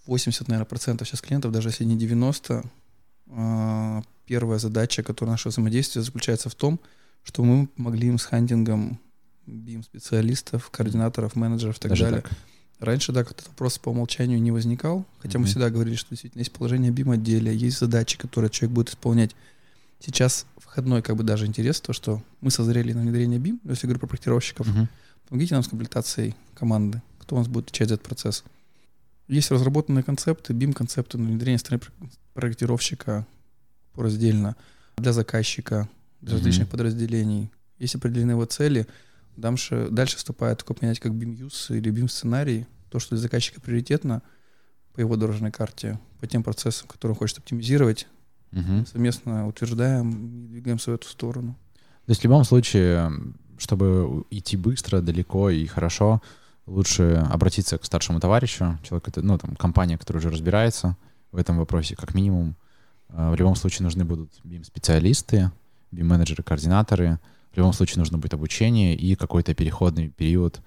80, 0.07 0.49
наверное, 0.49 0.67
процентов 0.67 1.09
сейчас 1.09 1.21
клиентов, 1.21 1.53
даже 1.53 1.69
если 1.69 1.85
не 1.85 1.97
90, 1.97 2.65
первая 4.29 4.59
задача, 4.59 5.03
которая 5.03 5.33
нашего 5.33 5.51
взаимодействия 5.51 6.03
заключается 6.03 6.51
в 6.51 6.55
том, 6.55 6.79
что 7.25 7.43
мы 7.43 7.69
могли 7.77 8.09
им 8.09 8.19
с 8.19 8.25
хантингом 8.25 9.01
BIM-специалистов, 9.47 10.69
координаторов, 10.71 11.35
менеджеров 11.35 11.79
и 11.79 11.81
так 11.81 11.91
Даже 11.91 12.05
далее. 12.05 12.21
Так. 12.21 12.33
Раньше, 12.79 13.13
да, 13.13 13.23
этот 13.23 13.49
вопрос 13.49 13.79
по 13.79 13.89
умолчанию 13.89 14.41
не 14.41 14.53
возникал, 14.53 15.07
хотя 15.19 15.39
mm-hmm. 15.39 15.41
мы 15.41 15.47
всегда 15.47 15.71
говорили, 15.71 15.97
что 15.97 16.11
действительно 16.11 16.43
есть 16.43 16.53
положение 16.53 16.93
BIM-отделе, 16.93 17.57
есть 17.57 17.79
задачи, 17.79 18.19
которые 18.19 18.51
человек 18.51 18.75
будет 18.75 18.91
исполнять. 18.91 19.35
Сейчас 19.99 20.47
входной 20.59 21.03
как 21.03 21.17
бы 21.17 21.25
даже 21.25 21.47
интерес, 21.47 21.81
то, 21.81 21.93
что 21.93 22.23
мы 22.41 22.51
созрели 22.51 22.93
на 22.93 23.01
внедрение 23.01 23.41
BIM, 23.41 23.59
если 23.65 23.87
говорю 23.87 24.01
про 24.01 24.07
проектировщиков, 24.09 24.69
mm-hmm. 24.69 24.89
помогите 25.29 25.55
нам 25.55 25.65
с 25.65 25.69
комплектацией 25.69 26.37
команды, 26.55 27.03
кто 27.19 27.35
у 27.35 27.39
нас 27.39 27.49
будет 27.49 27.69
отвечать 27.69 27.89
за 27.89 27.95
этот 27.95 28.07
процесс. 28.07 28.45
Есть 29.27 29.51
разработанные 29.51 30.05
концепты, 30.05 30.53
BIM-концепты 30.53 31.19
на 31.19 31.29
внедрение 31.29 31.59
стороны 31.59 31.83
проектировщика, 32.35 33.27
раздельно 33.97 34.57
для 34.97 35.13
заказчика, 35.13 35.89
для 36.21 36.33
mm-hmm. 36.33 36.37
различных 36.37 36.69
подразделений. 36.69 37.51
Есть 37.79 37.95
определенные 37.95 38.35
его 38.35 38.45
цели. 38.45 38.87
Дальше, 39.37 39.89
дальше 39.91 40.17
вступает 40.17 40.59
такое 40.59 40.77
понятие, 40.77 41.03
как 41.03 41.13
BIM-use 41.13 41.77
или 41.77 41.93
BIM-сценарий. 41.93 42.67
То, 42.91 42.99
что 42.99 43.11
для 43.11 43.23
заказчика 43.23 43.61
приоритетно 43.61 44.23
по 44.95 45.01
его 45.01 45.17
дорожной 45.17 45.53
карте, 45.53 46.01
по 46.21 46.27
тем 46.27 46.43
процессам, 46.43 46.89
которые 46.89 47.15
он 47.15 47.19
хочет 47.19 47.39
оптимизировать, 47.39 48.09
mm-hmm. 48.53 48.89
совместно 48.91 49.47
утверждаем 49.47 50.11
и 50.11 50.49
двигаемся 50.49 50.91
в 50.91 50.95
эту 50.95 51.09
сторону. 51.09 51.57
То 52.07 52.11
есть 52.11 52.23
в 52.23 52.25
любом 52.25 52.45
случае, 52.45 53.13
чтобы 53.59 54.25
идти 54.31 54.57
быстро, 54.57 55.01
далеко 55.01 55.51
и 55.51 55.67
хорошо, 55.67 56.23
лучше 56.67 57.25
обратиться 57.31 57.79
к 57.79 57.85
старшему 57.85 58.21
товарищу, 58.21 58.79
человек, 58.83 59.09
ну, 59.17 59.39
там, 59.39 59.57
компания, 59.57 59.99
которая 59.99 60.21
уже 60.21 60.31
разбирается 60.31 60.97
в 61.33 61.37
этом 61.37 61.59
вопросе, 61.59 61.95
как 61.97 62.15
минимум, 62.15 62.57
в 63.09 63.35
любом 63.35 63.55
случае 63.57 63.85
нужны 63.85 64.05
будут 64.05 64.31
BIM-специалисты, 64.45 65.51
BIM-менеджеры, 65.93 66.43
координаторы. 66.43 67.19
В 67.53 67.57
любом 67.57 67.73
случае 67.73 67.99
нужно 67.99 68.19
будет 68.19 68.35
обучение 68.35 68.95
и 68.95 69.15
какой-то 69.15 69.55
переходный 69.55 70.11
период, 70.11 70.61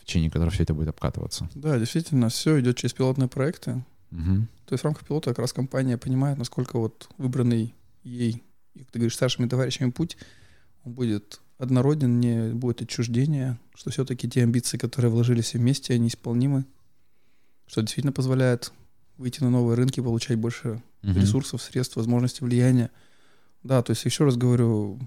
в 0.00 0.04
течение 0.04 0.30
которого 0.30 0.52
все 0.52 0.62
это 0.62 0.74
будет 0.74 0.88
обкатываться. 0.88 1.48
Да, 1.54 1.78
действительно, 1.78 2.28
все 2.28 2.60
идет 2.60 2.76
через 2.76 2.92
пилотные 2.92 3.28
проекты. 3.28 3.84
Угу. 4.12 4.46
То 4.66 4.72
есть 4.72 4.82
в 4.82 4.84
рамках 4.84 5.06
пилота 5.06 5.30
как 5.30 5.40
раз 5.40 5.52
компания 5.52 5.98
понимает, 5.98 6.38
насколько 6.38 6.78
вот 6.78 7.08
выбранный 7.18 7.74
ей, 8.04 8.42
как 8.78 8.90
ты 8.90 8.98
говоришь, 8.98 9.16
старшими 9.16 9.48
товарищами 9.48 9.90
путь, 9.90 10.16
он 10.84 10.92
будет 10.92 11.40
однороден, 11.58 12.20
не 12.20 12.52
будет 12.52 12.82
отчуждения, 12.82 13.58
что 13.74 13.90
все-таки 13.90 14.28
те 14.28 14.42
амбиции, 14.42 14.78
которые 14.78 15.10
вложились 15.10 15.54
вместе, 15.54 15.94
они 15.94 16.08
исполнимы, 16.08 16.64
что 17.66 17.80
действительно 17.80 18.12
позволяет 18.12 18.72
выйти 19.16 19.42
на 19.42 19.50
новые 19.50 19.76
рынки, 19.76 20.00
получать 20.00 20.38
больше 20.38 20.82
угу. 21.04 21.18
ресурсов, 21.18 21.62
средств, 21.62 21.96
возможностей 21.96 22.44
влияния. 22.44 22.90
Да, 23.62 23.82
то 23.82 23.90
есть 23.90 24.04
еще 24.04 24.24
раз 24.24 24.36
говорю, 24.36 24.98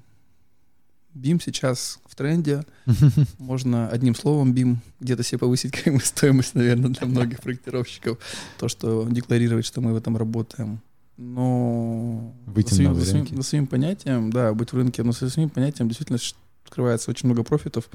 BIM 1.18 1.42
сейчас 1.44 2.00
в 2.06 2.16
тренде. 2.16 2.64
Можно 3.38 3.90
одним 3.90 4.16
словом 4.16 4.54
BIM 4.54 4.78
где-то 5.00 5.24
себе 5.24 5.40
повысить 5.40 5.72
как 5.72 5.94
бы, 5.94 6.00
стоимость, 6.00 6.56
наверное, 6.56 6.92
для 6.92 7.08
многих 7.08 7.42
проектировщиков. 7.42 8.18
То, 8.58 8.68
что 8.68 9.08
декларировать, 9.10 9.66
что 9.66 9.82
мы 9.82 9.94
в 9.94 9.98
этом 9.98 10.18
работаем. 10.18 10.82
Но 11.18 12.34
Выйти 12.46 12.70
за 12.70 12.76
своим, 12.76 12.94
на 12.94 13.00
за, 13.00 13.06
своим, 13.06 13.28
за 13.28 13.42
своим 13.42 13.68
понятием, 13.68 14.32
да, 14.32 14.54
быть 14.54 14.72
в 14.72 14.76
рынке, 14.76 15.02
но 15.02 15.12
со 15.14 15.28
своим 15.30 15.50
понятием 15.50 15.88
действительно 15.88 16.20
открывается 16.64 17.10
очень 17.10 17.28
много 17.28 17.44
профитов, 17.44 17.90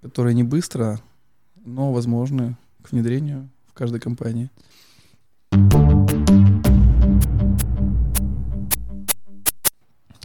которые 0.00 0.34
не 0.34 0.42
быстро, 0.42 1.00
но 1.64 1.92
возможны 1.92 2.56
к 2.82 2.92
внедрению 2.92 3.50
в 3.66 3.74
каждой 3.74 4.00
компании. 4.00 4.50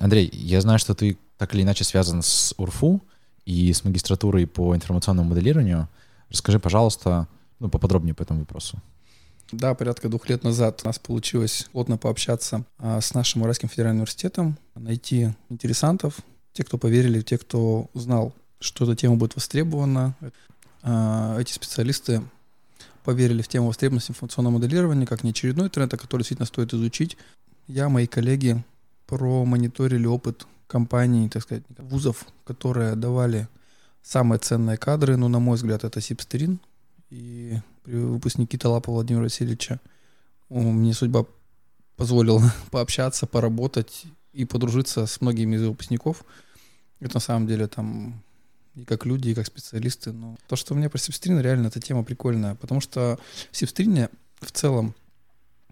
Андрей, 0.05 0.29
я 0.33 0.61
знаю, 0.61 0.77
что 0.77 0.93
ты 0.93 1.17
так 1.39 1.55
или 1.55 1.63
иначе 1.63 1.83
связан 1.83 2.21
с 2.21 2.53
УРФУ 2.57 3.01
и 3.43 3.73
с 3.73 3.83
магистратурой 3.83 4.45
по 4.45 4.75
информационному 4.75 5.29
моделированию. 5.29 5.89
Расскажи, 6.29 6.59
пожалуйста, 6.59 7.27
ну, 7.59 7.69
поподробнее 7.69 8.13
по 8.13 8.21
этому 8.21 8.41
вопросу. 8.41 8.79
Да, 9.51 9.73
порядка 9.73 10.07
двух 10.07 10.29
лет 10.29 10.43
назад 10.43 10.81
у 10.83 10.87
нас 10.87 10.99
получилось 10.99 11.67
плотно 11.71 11.97
пообщаться 11.97 12.65
а, 12.77 13.01
с 13.01 13.15
нашим 13.15 13.41
Уральским 13.41 13.67
федеральным 13.67 14.01
университетом, 14.01 14.59
найти 14.75 15.33
интересантов, 15.49 16.19
те, 16.53 16.63
кто 16.63 16.77
поверили, 16.77 17.21
те, 17.21 17.39
кто 17.39 17.89
узнал, 17.95 18.31
что 18.59 18.83
эта 18.85 18.95
тема 18.95 19.15
будет 19.15 19.33
востребована. 19.33 20.15
А, 20.83 21.39
эти 21.39 21.51
специалисты 21.51 22.21
поверили 23.03 23.41
в 23.41 23.47
тему 23.47 23.69
востребованности 23.69 24.11
информационного 24.11 24.53
моделирования 24.53 25.07
как 25.07 25.23
не 25.23 25.31
очередной 25.31 25.71
тренд, 25.71 25.91
а 25.91 25.97
который 25.97 26.21
действительно 26.21 26.45
стоит 26.45 26.75
изучить. 26.75 27.17
Я, 27.67 27.89
мои 27.89 28.05
коллеги 28.05 28.63
промониторили 29.07 30.05
опыт 30.07 30.47
компаний, 30.67 31.29
так 31.29 31.43
сказать, 31.43 31.63
вузов, 31.77 32.25
которые 32.43 32.95
давали 32.95 33.47
самые 34.01 34.39
ценные 34.39 34.77
кадры, 34.77 35.17
ну, 35.17 35.27
на 35.27 35.39
мой 35.39 35.55
взгляд, 35.55 35.83
это 35.83 36.01
Сибстерин 36.01 36.59
и 37.09 37.59
выпускники 37.85 38.57
Талапа 38.57 38.91
Владимира 38.91 39.23
Васильевича. 39.23 39.79
Мне 40.49 40.93
судьба 40.93 41.25
позволила 41.95 42.41
пообщаться, 42.71 43.25
поработать 43.25 44.05
и 44.33 44.45
подружиться 44.45 45.05
с 45.05 45.21
многими 45.21 45.55
из 45.55 45.63
выпускников. 45.63 46.23
Это 46.99 47.15
на 47.15 47.19
самом 47.19 47.47
деле 47.47 47.67
там 47.67 48.21
и 48.75 48.83
как 48.83 49.05
люди, 49.05 49.29
и 49.29 49.33
как 49.33 49.45
специалисты. 49.45 50.11
Но 50.11 50.37
то, 50.47 50.55
что 50.55 50.75
мне 50.75 50.89
про 50.89 50.97
Сибстрин, 50.97 51.39
реально 51.39 51.67
эта 51.67 51.79
тема 51.79 52.03
прикольная, 52.03 52.55
потому 52.55 52.81
что 52.81 53.17
в 53.51 53.57
Сибстрине 53.57 54.09
в 54.41 54.51
целом 54.51 54.93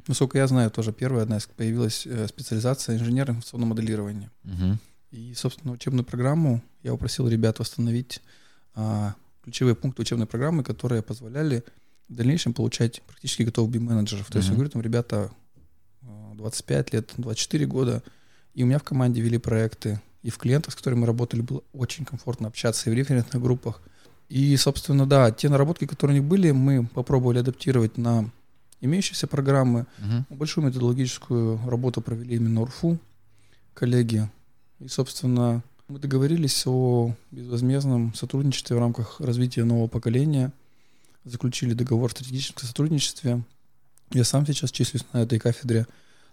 Насколько 0.08 0.38
я 0.38 0.48
знаю, 0.48 0.70
тоже 0.70 0.92
первая 0.92 1.24
одна 1.24 1.38
из 1.38 1.46
появилась 1.46 2.06
э, 2.06 2.28
специализация 2.28 2.98
инженер 2.98 3.30
информационного 3.30 3.70
моделирования. 3.70 4.30
Угу. 4.44 4.78
И, 5.12 5.34
собственно, 5.36 5.74
учебную 5.74 6.04
программу 6.04 6.62
я 6.82 6.92
попросил 6.92 7.28
ребят 7.28 7.60
восстановить 7.60 8.22
а, 8.76 9.16
ключевые 9.44 9.76
пункты 9.76 10.02
учебной 10.02 10.26
программы, 10.26 10.64
которые 10.64 11.04
позволяли 11.04 11.64
в 12.10 12.16
дальнейшем 12.16 12.54
получать 12.54 13.02
практически 13.04 13.44
готовых 13.44 13.76
BIM-менеджеров. 13.76 14.28
То 14.32 14.40
есть, 14.40 14.50
я 14.50 14.56
говорю, 14.56 14.72
там 14.72 14.82
ребята 14.82 15.32
25 16.34 16.88
а, 16.94 16.96
лет, 16.96 17.12
24 17.18 17.66
года, 17.68 18.04
и 18.56 18.64
у 18.64 18.66
меня 18.66 18.80
в 18.80 18.84
команде 18.84 19.22
вели 19.22 19.38
проекты, 19.38 20.02
и 20.24 20.30
в 20.30 20.38
клиентах, 20.38 20.74
с 20.74 20.76
которыми 20.76 21.02
мы 21.02 21.08
работали, 21.08 21.42
было 21.42 21.64
очень 21.74 22.06
комфортно 22.06 22.48
общаться, 22.48 22.90
и 22.90 22.94
в 22.94 22.96
референтных 22.96 23.42
группах. 23.42 23.82
И, 24.30 24.56
собственно, 24.58 25.06
да, 25.06 25.32
те 25.32 25.50
наработки, 25.50 25.86
которые 25.86 26.20
у 26.20 26.22
них 26.22 26.30
были, 26.30 26.52
мы 26.52 26.88
попробовали 26.88 27.40
адаптировать 27.40 27.98
на 27.98 28.32
имеющиеся 28.84 29.28
программы. 29.28 29.86
Угу. 30.00 30.38
Большую 30.38 30.68
методологическую 30.68 31.60
работу 31.68 32.02
провели 32.02 32.36
именно 32.36 32.62
УРФУ, 32.62 33.00
коллеги. 33.74 34.30
И, 34.80 34.88
собственно, 34.90 35.64
мы 35.88 36.00
договорились 36.00 36.64
о 36.66 37.16
безвозмездном 37.32 38.14
сотрудничестве 38.14 38.76
в 38.76 38.80
рамках 38.80 39.22
развития 39.22 39.64
нового 39.64 39.88
поколения, 39.88 40.52
заключили 41.24 41.74
договор 41.74 42.10
о 42.10 42.12
стратегическом 42.12 42.68
сотрудничестве. 42.68 43.42
Я 44.12 44.26
сам 44.26 44.46
сейчас 44.46 44.72
числюсь 44.72 45.06
на 45.14 45.20
этой 45.20 45.40
кафедре 45.40 45.88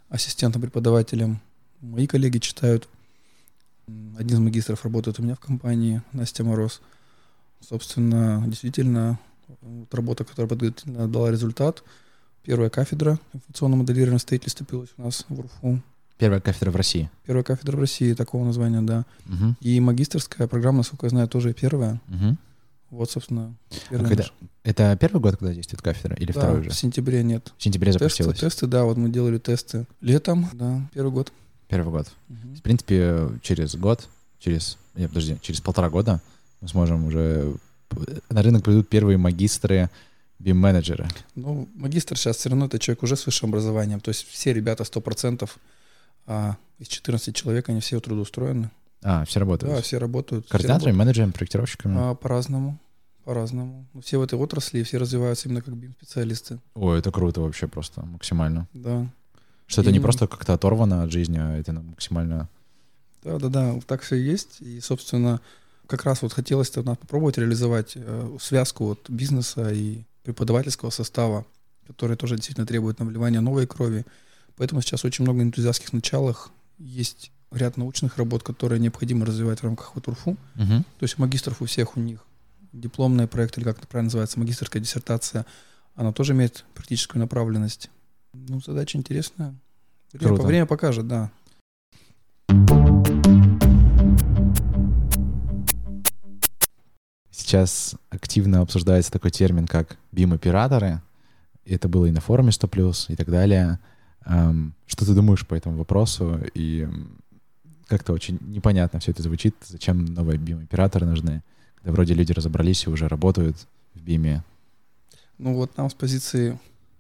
ассистентом-преподавателем. 0.08 1.40
Мои 1.80 2.08
коллеги 2.08 2.38
читают. 2.38 2.88
Один 4.18 4.36
из 4.36 4.40
магистров 4.40 4.84
работает 4.84 5.20
у 5.20 5.22
меня 5.22 5.36
в 5.36 5.40
компании, 5.40 6.02
Настя 6.12 6.42
Мороз. 6.42 6.80
Собственно, 7.60 8.42
действительно, 8.46 9.20
вот 9.60 9.94
работа, 9.94 10.24
которая 10.24 10.48
подготовительно 10.48 11.06
дала 11.06 11.30
результат– 11.30 11.84
Первая 12.42 12.70
кафедра 12.70 13.18
информационного 13.32 13.80
моделирования 13.80 14.18
строительства 14.18 14.64
появилась 14.64 14.90
у 14.96 15.02
нас 15.02 15.24
в 15.28 15.38
УРФУ. 15.38 15.82
Первая 16.18 16.40
кафедра 16.40 16.70
в 16.70 16.76
России. 16.76 17.10
Первая 17.24 17.44
кафедра 17.44 17.76
в 17.76 17.80
России, 17.80 18.12
такого 18.12 18.44
названия, 18.44 18.82
да. 18.82 19.04
Угу. 19.26 19.56
И 19.60 19.80
магистрская 19.80 20.46
программа, 20.48 20.78
насколько 20.78 21.06
я 21.06 21.10
знаю, 21.10 21.28
тоже 21.28 21.54
первая. 21.54 22.00
Угу. 22.08 22.36
Вот, 22.90 23.10
собственно, 23.10 23.54
а 23.90 24.04
когда, 24.04 24.24
Это 24.64 24.98
первый 25.00 25.20
год, 25.20 25.36
когда 25.36 25.54
действует 25.54 25.80
кафедра, 25.80 26.16
или 26.16 26.32
да, 26.32 26.40
второй 26.40 26.60
уже? 26.60 26.70
в 26.70 26.74
сентябре 26.74 27.22
нет. 27.22 27.52
В 27.56 27.62
сентябре? 27.62 27.92
Тесты, 27.92 28.32
тесты, 28.34 28.66
да, 28.66 28.84
вот 28.84 28.96
мы 28.96 29.08
делали 29.10 29.38
тесты 29.38 29.86
летом, 30.00 30.48
да, 30.52 30.88
первый 30.92 31.12
год. 31.12 31.32
Первый 31.68 31.92
год. 31.92 32.08
Угу. 32.28 32.56
В 32.56 32.62
принципе, 32.62 33.28
через 33.42 33.76
год, 33.76 34.08
через, 34.40 34.76
нет, 34.96 35.10
подожди, 35.10 35.38
через 35.40 35.60
полтора 35.60 35.88
года 35.88 36.20
мы 36.60 36.68
сможем 36.68 37.06
уже... 37.06 37.54
На 38.28 38.42
рынок 38.42 38.64
придут 38.64 38.88
первые 38.88 39.18
магистры 39.18 39.88
BIM-менеджеры? 40.40 41.08
Ну, 41.34 41.68
магистр 41.74 42.16
сейчас 42.16 42.38
все 42.38 42.48
равно 42.48 42.66
это 42.66 42.78
человек 42.78 43.02
уже 43.02 43.16
с 43.16 43.26
высшим 43.26 43.50
образованием. 43.50 44.00
То 44.00 44.08
есть 44.08 44.26
все 44.28 44.52
ребята 44.52 44.84
100% 44.84 45.48
а, 46.26 46.56
из 46.78 46.88
14 46.88 47.34
человек, 47.34 47.68
они 47.68 47.80
все 47.80 48.00
трудоустроены. 48.00 48.70
А, 49.02 49.24
все 49.24 49.40
работают? 49.40 49.74
Да, 49.74 49.82
все 49.82 49.98
работают. 49.98 50.48
Координаторами, 50.48 50.92
все 50.92 50.98
менеджерами, 50.98 51.30
проектировщиками? 51.32 51.96
А, 51.98 52.14
по-разному. 52.14 52.78
По-разному. 53.24 53.86
Все 54.02 54.18
в 54.18 54.22
этой 54.22 54.38
отрасли, 54.38 54.82
все 54.82 54.98
развиваются 54.98 55.48
именно 55.48 55.62
как 55.62 55.74
BIM-специалисты. 55.74 56.58
Ой, 56.74 56.98
это 56.98 57.10
круто 57.10 57.42
вообще 57.42 57.68
просто, 57.68 58.02
максимально. 58.02 58.66
Да. 58.72 59.06
Что 59.66 59.82
это 59.82 59.92
не 59.92 60.00
просто 60.00 60.26
как-то 60.26 60.54
оторвано 60.54 61.02
от 61.02 61.12
жизни, 61.12 61.38
а 61.38 61.56
это 61.56 61.72
максимально... 61.72 62.48
Да-да-да, 63.22 63.78
так 63.86 64.00
все 64.00 64.16
и 64.16 64.22
есть. 64.22 64.60
И, 64.60 64.80
собственно, 64.80 65.40
как 65.86 66.04
раз 66.04 66.22
вот 66.22 66.32
хотелось 66.32 66.70
попробовать 66.70 67.36
реализовать 67.36 67.92
э, 67.94 68.36
связку 68.40 68.86
вот 68.86 69.10
бизнеса 69.10 69.70
и 69.70 70.02
преподавательского 70.22 70.90
состава, 70.90 71.46
который 71.86 72.16
тоже 72.16 72.36
действительно 72.36 72.66
требует 72.66 72.98
наливания 72.98 73.40
новой 73.40 73.66
крови. 73.66 74.04
Поэтому 74.56 74.80
сейчас 74.82 75.04
очень 75.04 75.24
много 75.24 75.42
энтузиастских 75.42 75.92
началах. 75.92 76.50
Есть 76.78 77.32
ряд 77.50 77.76
научных 77.76 78.16
работ, 78.16 78.42
которые 78.42 78.78
необходимо 78.78 79.26
развивать 79.26 79.60
в 79.60 79.64
рамках 79.64 79.92
ВТУРФУ. 79.94 80.30
Угу. 80.30 80.38
То 80.56 81.02
есть 81.02 81.18
магистров 81.18 81.62
у 81.62 81.66
всех 81.66 81.96
у 81.96 82.00
них 82.00 82.20
дипломный 82.72 83.26
проект, 83.26 83.58
или 83.58 83.64
как 83.64 83.78
это 83.78 83.86
правильно 83.86 84.06
называется, 84.06 84.38
магистрская 84.38 84.82
диссертация, 84.82 85.46
она 85.96 86.12
тоже 86.12 86.32
имеет 86.32 86.64
практическую 86.74 87.20
направленность. 87.20 87.90
Ну, 88.32 88.60
задача 88.60 88.96
интересная. 88.96 89.54
Время, 90.12 90.42
время 90.42 90.66
покажет, 90.66 91.08
да. 91.08 91.30
Сейчас 97.50 97.96
активно 98.10 98.60
обсуждается 98.60 99.10
такой 99.10 99.32
термин, 99.32 99.66
как 99.66 99.96
BIM-операторы. 100.12 101.02
Это 101.64 101.88
было 101.88 102.06
и 102.06 102.12
на 102.12 102.20
форуме 102.20 102.50
100+, 102.50 103.06
и 103.08 103.16
так 103.16 103.28
далее. 103.28 103.80
Что 104.22 105.04
ты 105.04 105.14
думаешь 105.14 105.44
по 105.44 105.54
этому 105.56 105.76
вопросу? 105.76 106.40
И 106.54 106.86
как-то 107.88 108.12
очень 108.12 108.38
непонятно 108.40 109.00
все 109.00 109.10
это 109.10 109.24
звучит. 109.24 109.56
Зачем 109.66 110.04
новые 110.04 110.38
BIM-операторы 110.38 111.06
нужны? 111.06 111.42
Когда 111.74 111.90
вроде 111.90 112.14
люди 112.14 112.30
разобрались 112.30 112.86
и 112.86 112.88
уже 112.88 113.08
работают 113.08 113.56
в 113.94 113.98
BIM. 113.98 114.42
Ну 115.38 115.54
вот 115.54 115.76
нам 115.76 115.90
с 115.90 115.94
позиции 115.94 116.56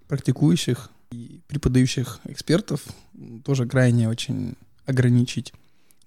практикующих 0.08 0.90
и 1.12 1.42
преподающих 1.46 2.18
экспертов 2.24 2.82
тоже 3.44 3.68
крайне 3.68 4.08
очень 4.08 4.56
ограничить 4.84 5.54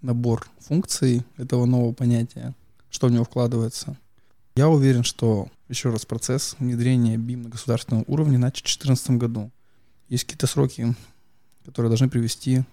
набор 0.02 0.46
функций 0.60 1.24
этого 1.38 1.66
нового 1.66 1.94
понятия, 1.94 2.54
что 2.90 3.08
в 3.08 3.12
него 3.12 3.24
вкладывается. 3.24 3.96
Я 4.56 4.70
уверен, 4.70 5.04
что, 5.04 5.48
еще 5.68 5.90
раз, 5.90 6.06
процесс 6.06 6.56
внедрения 6.60 7.16
BIM 7.16 7.44
на 7.44 7.50
государственном 7.50 8.04
уровне 8.08 8.38
начат 8.38 8.60
в 8.60 8.78
2014 8.78 9.12
году. 9.12 9.52
Есть 10.10 10.26
какие-то 10.26 10.46
сроки, 10.46 10.94
которые 11.66 11.90
должны 11.90 12.08
привести 12.08 12.64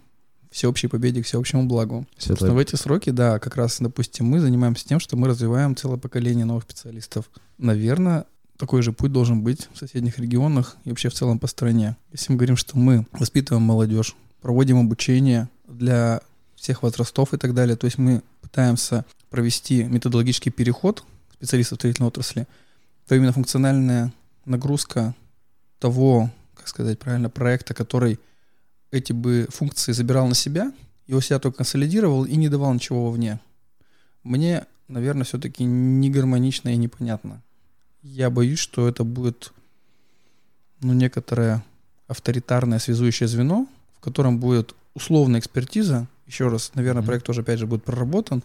к 0.50 0.54
всеобщей 0.54 0.88
победе, 0.88 1.22
к 1.22 1.26
всеобщему 1.26 1.64
благу. 1.64 2.06
Собственно, 2.18 2.52
в 2.52 2.58
эти 2.58 2.76
сроки, 2.76 3.10
да, 3.10 3.38
как 3.38 3.56
раз, 3.56 3.78
допустим, 3.80 4.26
мы 4.26 4.40
занимаемся 4.40 4.86
тем, 4.86 5.00
что 5.00 5.16
мы 5.16 5.28
развиваем 5.28 5.74
целое 5.74 5.96
поколение 5.96 6.44
новых 6.44 6.64
специалистов. 6.64 7.30
Наверное, 7.56 8.26
такой 8.58 8.82
же 8.82 8.92
путь 8.92 9.12
должен 9.12 9.40
быть 9.40 9.68
в 9.72 9.78
соседних 9.78 10.18
регионах 10.18 10.76
и 10.84 10.90
вообще 10.90 11.08
в 11.08 11.14
целом 11.14 11.38
по 11.38 11.46
стране. 11.46 11.96
Если 12.12 12.30
мы 12.30 12.36
говорим, 12.36 12.56
что 12.56 12.76
мы 12.76 13.06
воспитываем 13.12 13.62
молодежь, 13.62 14.14
проводим 14.42 14.78
обучение 14.78 15.48
для 15.66 16.20
всех 16.56 16.82
возрастов 16.82 17.32
и 17.32 17.38
так 17.38 17.54
далее, 17.54 17.76
то 17.76 17.86
есть 17.86 17.96
мы 17.96 18.22
пытаемся 18.42 19.06
провести 19.30 19.84
методологический 19.84 20.52
переход 20.52 21.04
специалистов 21.40 21.78
строительной 21.78 22.08
отрасли, 22.08 22.46
то 23.08 23.14
именно 23.14 23.32
функциональная 23.32 24.12
нагрузка 24.44 25.14
того 25.78 26.30
как 26.60 26.68
сказать 26.68 26.98
правильно, 26.98 27.30
проекта, 27.30 27.72
который 27.72 28.20
эти 28.90 29.12
бы 29.12 29.46
функции 29.50 29.92
забирал 29.92 30.26
на 30.28 30.34
себя, 30.34 30.72
его 31.06 31.20
себя 31.20 31.38
только 31.38 31.58
консолидировал 31.58 32.24
и 32.24 32.36
не 32.36 32.48
давал 32.48 32.74
ничего 32.74 33.06
вовне. 33.06 33.40
Мне, 34.22 34.66
наверное, 34.88 35.24
все-таки 35.24 35.64
не 35.64 36.10
гармонично 36.10 36.68
и 36.68 36.76
непонятно. 36.76 37.42
Я 38.02 38.28
боюсь, 38.28 38.58
что 38.58 38.88
это 38.88 39.04
будет 39.04 39.52
ну, 40.80 40.92
некоторое 40.92 41.64
авторитарное 42.08 42.78
связующее 42.78 43.28
звено, 43.28 43.66
в 43.96 44.00
котором 44.00 44.38
будет 44.38 44.74
условная 44.94 45.40
экспертиза. 45.40 46.06
Еще 46.26 46.48
раз, 46.48 46.72
наверное, 46.74 47.02
mm-hmm. 47.02 47.06
проект 47.06 47.26
тоже, 47.26 47.40
опять 47.40 47.58
же, 47.58 47.66
будет 47.66 47.84
проработан, 47.84 48.42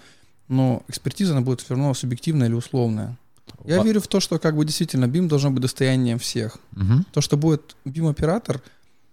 но 0.47 0.83
экспертиза, 0.87 1.33
она 1.33 1.41
будет 1.41 1.61
все 1.61 1.73
равно 1.73 1.93
субъективная 1.93 2.47
или 2.47 2.55
условная. 2.55 3.17
Я 3.63 3.83
верю 3.83 4.01
в 4.01 4.07
то, 4.07 4.19
что 4.19 4.39
как 4.39 4.55
бы 4.55 4.65
действительно 4.65 5.05
BIM 5.05 5.27
должно 5.27 5.51
быть 5.51 5.61
достоянием 5.61 6.19
всех. 6.19 6.57
Угу. 6.75 7.05
То, 7.11 7.21
что 7.21 7.37
будет 7.37 7.75
BIM-оператор, 7.85 8.61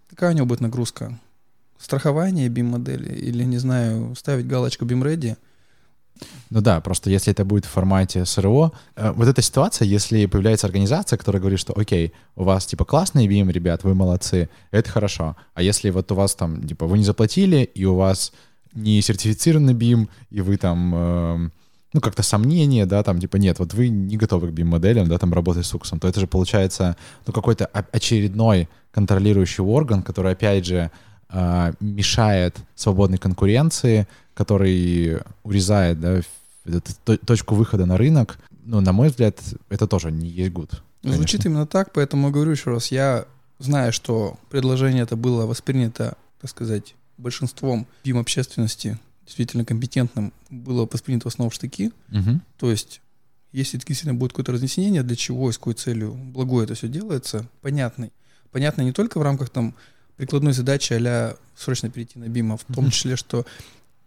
какая 0.09 0.31
у 0.31 0.35
него 0.35 0.45
будет 0.45 0.61
нагрузка? 0.61 1.19
Страхование 1.79 2.49
BIM-модели 2.49 3.13
или, 3.13 3.43
не 3.43 3.57
знаю, 3.57 4.15
ставить 4.15 4.47
галочку 4.47 4.85
BIM-ready? 4.85 5.37
Ну 6.49 6.61
да, 6.61 6.79
просто 6.81 7.09
если 7.09 7.31
это 7.31 7.43
будет 7.43 7.65
в 7.65 7.69
формате 7.69 8.25
СРО, 8.25 8.71
э, 8.95 9.11
вот 9.11 9.27
эта 9.27 9.41
ситуация, 9.41 9.87
если 9.87 10.27
появляется 10.27 10.67
организация, 10.67 11.17
которая 11.17 11.39
говорит, 11.39 11.59
что 11.59 11.73
окей, 11.75 12.13
у 12.35 12.43
вас 12.43 12.67
типа 12.67 12.85
классный 12.85 13.27
BIM, 13.27 13.51
ребят, 13.51 13.83
вы 13.83 13.95
молодцы, 13.95 14.49
это 14.69 14.89
хорошо. 14.89 15.35
А 15.55 15.63
если 15.63 15.89
вот 15.89 16.11
у 16.11 16.15
вас 16.15 16.35
там, 16.35 16.65
типа, 16.67 16.85
вы 16.85 16.99
не 16.99 17.03
заплатили, 17.03 17.63
и 17.63 17.85
у 17.85 17.95
вас 17.95 18.31
не 18.75 19.01
сертифицированный 19.01 19.73
BIM, 19.73 20.07
и 20.31 20.41
вы 20.41 20.57
там... 20.57 20.93
Э, 20.95 21.49
ну, 21.93 22.01
как-то 22.01 22.23
сомнения, 22.23 22.87
да, 22.87 23.03
там, 23.03 23.19
типа, 23.19 23.37
нет, 23.37 23.59
вот 23.59 23.75
вы 23.75 23.89
не 23.89 24.17
готовы 24.17 24.47
к 24.47 24.51
BIM-моделям, 24.51 25.07
да, 25.07 25.19
там, 25.19 25.31
работать 25.31 25.65
с 25.65 25.75
уксом, 25.75 25.99
то 25.99 26.07
это 26.07 26.19
же 26.19 26.25
получается, 26.25 26.97
ну, 27.27 27.33
какой-то 27.33 27.67
очередной 27.67 28.67
контролирующий 28.91 29.63
орган, 29.63 30.01
который, 30.01 30.31
опять 30.31 30.65
же, 30.65 30.89
э, 31.29 31.73
мешает 31.79 32.57
свободной 32.75 33.19
конкуренции, 33.19 34.07
который 34.33 35.19
урезает, 35.43 35.99
да, 35.99 36.21
точку 37.25 37.55
выхода 37.55 37.85
на 37.85 37.97
рынок. 37.97 38.39
Ну, 38.65 38.81
на 38.81 38.91
мой 38.91 39.09
взгляд, 39.09 39.39
это 39.69 39.87
тоже 39.87 40.11
не 40.11 40.27
есть 40.27 40.51
гуд. 40.51 40.81
Звучит 41.03 41.45
именно 41.45 41.67
так, 41.67 41.91
поэтому 41.91 42.31
говорю 42.31 42.51
еще 42.51 42.71
раз, 42.71 42.87
я 42.87 43.25
знаю, 43.59 43.91
что 43.91 44.37
предложение 44.49 45.03
это 45.03 45.15
было 45.15 45.45
воспринято, 45.45 46.15
так 46.39 46.49
сказать, 46.49 46.95
большинством 47.17 47.87
BIM 48.03 48.19
общественности 48.19 48.99
действительно 49.25 49.65
компетентным 49.65 50.33
было 50.49 50.87
воспринято 50.91 51.29
в 51.29 51.33
основном 51.33 51.49
в 51.49 51.53
штыки. 51.53 51.91
Угу. 52.11 52.41
То 52.57 52.71
есть, 52.71 53.01
если 53.51 53.77
действительно 53.77 54.13
будет 54.13 54.31
какое-то 54.31 54.51
разнесение, 54.51 55.03
для 55.03 55.15
чего 55.15 55.49
и 55.49 55.53
с 55.53 55.57
какой 55.57 55.75
целью 55.75 56.13
благое 56.13 56.65
это 56.65 56.75
все 56.75 56.87
делается, 56.87 57.47
понятный. 57.61 58.11
Понятно 58.51 58.81
не 58.81 58.91
только 58.91 59.19
в 59.19 59.21
рамках 59.21 59.49
там 59.49 59.75
прикладной 60.17 60.53
задачи 60.53 60.93
а 60.93 61.35
срочно 61.55 61.89
перейти 61.89 62.19
на 62.19 62.27
БИМ, 62.27 62.53
а 62.53 62.57
в 62.57 62.65
том 62.65 62.91
числе, 62.91 63.15
что, 63.15 63.45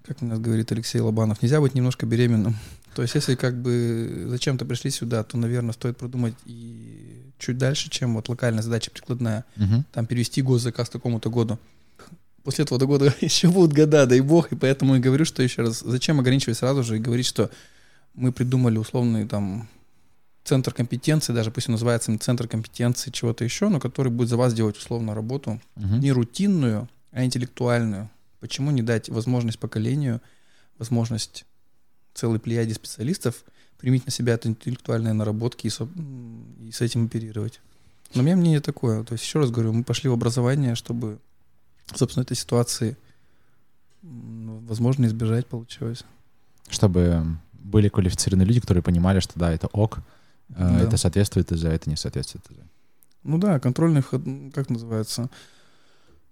как 0.05 0.23
у 0.23 0.27
нас 0.27 0.39
говорит 0.39 0.71
Алексей 0.73 1.01
Лобанов, 1.01 1.43
нельзя 1.43 1.61
быть 1.61 1.75
немножко 1.75 2.07
беременным. 2.07 2.57
То 2.95 3.03
есть, 3.03 3.15
если 3.15 3.35
как 3.35 3.61
бы 3.61 4.27
зачем-то 4.29 4.65
пришли 4.65 4.91
сюда, 4.91 5.23
то, 5.23 5.37
наверное, 5.37 5.73
стоит 5.73 5.99
продумать 5.99 6.35
и 6.47 7.23
чуть 7.39 7.59
дальше, 7.59 7.91
чем 7.91 8.15
вот 8.15 8.29
локальная 8.29 8.63
задача 8.63 8.91
прикладная. 8.91 9.45
Угу. 9.57 9.85
Там 9.93 10.07
перевести 10.07 10.41
госзаказ 10.41 10.89
к 10.89 10.93
такому-то 10.93 11.29
году 11.31 11.59
после 12.47 12.63
этого 12.63 12.79
до 12.79 12.87
года 12.87 13.13
еще 13.21 13.49
будут 13.49 13.73
года, 13.73 14.07
дай 14.07 14.21
бог, 14.21 14.53
и 14.53 14.57
поэтому 14.57 14.95
я 14.95 15.01
говорю, 15.01 15.25
что 15.25 15.43
еще 15.43 15.63
раз, 15.63 15.81
зачем 15.81 16.21
ограничивать 16.21 16.57
сразу 16.57 16.85
же 16.85 16.97
и 16.97 17.01
говорить, 17.01 17.27
что 17.27 17.51
мы 18.15 18.31
придумали 18.31 18.79
условный 18.79 19.27
там 19.27 19.69
центр 20.45 20.73
компетенции, 20.73 21.33
даже 21.33 21.51
пусть 21.51 21.69
он 21.69 21.73
называется 21.73 22.17
центр 22.21 22.47
компетенции 22.47 23.11
чего-то 23.11 23.43
еще, 23.43 23.69
но 23.69 23.81
который 23.81 24.13
будет 24.13 24.29
за 24.29 24.37
вас 24.37 24.55
делать 24.55 24.77
условно 24.77 25.13
работу, 25.13 25.61
uh-huh. 25.75 25.99
не 25.99 26.13
рутинную, 26.13 26.89
а 27.11 27.25
интеллектуальную. 27.25 28.09
Почему 28.39 28.71
не 28.71 28.83
дать 28.83 29.09
возможность 29.09 29.59
поколению, 29.59 30.21
возможность 30.79 31.47
целой 32.15 32.39
плеяде 32.39 32.75
специалистов 32.75 33.43
применить 33.77 34.07
на 34.07 34.13
себя 34.13 34.35
это 34.35 34.49
интеллектуальные 34.49 35.15
наработки 35.15 35.67
и, 35.67 35.71
со, 35.71 35.89
и 36.61 36.71
с 36.71 36.81
этим 36.81 37.07
оперировать? 37.07 37.61
Но 38.15 38.23
у 38.23 38.25
меня 38.25 38.37
мнение 38.37 38.61
такое. 38.61 39.03
То 39.03 39.15
есть, 39.15 39.25
еще 39.25 39.41
раз 39.41 39.51
говорю, 39.51 39.73
мы 39.73 39.83
пошли 39.83 40.09
в 40.09 40.13
образование, 40.13 40.77
чтобы 40.77 41.19
собственно, 41.95 42.23
этой 42.23 42.37
ситуации, 42.37 42.97
возможно, 44.03 45.07
избежать 45.07 45.47
получилось. 45.47 46.05
Чтобы 46.69 47.25
были 47.53 47.89
квалифицированные 47.89 48.47
люди, 48.47 48.61
которые 48.61 48.83
понимали, 48.83 49.21
что 49.21 49.39
да, 49.39 49.53
это 49.53 49.67
ок, 49.69 49.99
э, 50.51 50.55
да. 50.57 50.81
это 50.81 50.97
соответствует 50.97 51.53
ИЗ, 51.53 51.65
это 51.65 51.91
не 51.91 51.97
соответствует 51.97 52.45
ИЗ. 52.51 52.59
Ну 53.23 53.39
да, 53.39 53.59
контрольный, 53.59 54.03
как 54.53 54.71
называется, 54.71 55.29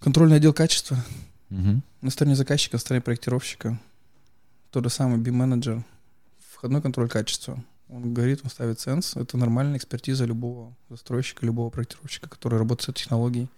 контрольный 0.00 0.36
отдел 0.36 0.52
качества. 0.52 0.96
Угу. 1.50 1.82
На 2.02 2.10
стороне 2.10 2.36
заказчика, 2.36 2.76
на 2.76 2.80
стороне 2.80 3.02
проектировщика. 3.02 3.80
Тот 4.70 4.84
же 4.84 4.90
самый 4.90 5.18
BIM-менеджер, 5.18 5.84
входной 6.52 6.82
контроль 6.82 7.08
качества. 7.08 7.62
Он 7.88 8.14
говорит, 8.14 8.40
он 8.44 8.50
ставит 8.50 8.80
сенс. 8.80 9.16
Это 9.16 9.36
нормальная 9.36 9.76
экспертиза 9.76 10.24
любого 10.24 10.74
застройщика, 10.88 11.44
любого 11.44 11.70
проектировщика, 11.70 12.28
который 12.28 12.58
работает 12.58 12.96
с 12.96 13.00
технологией. 13.00 13.48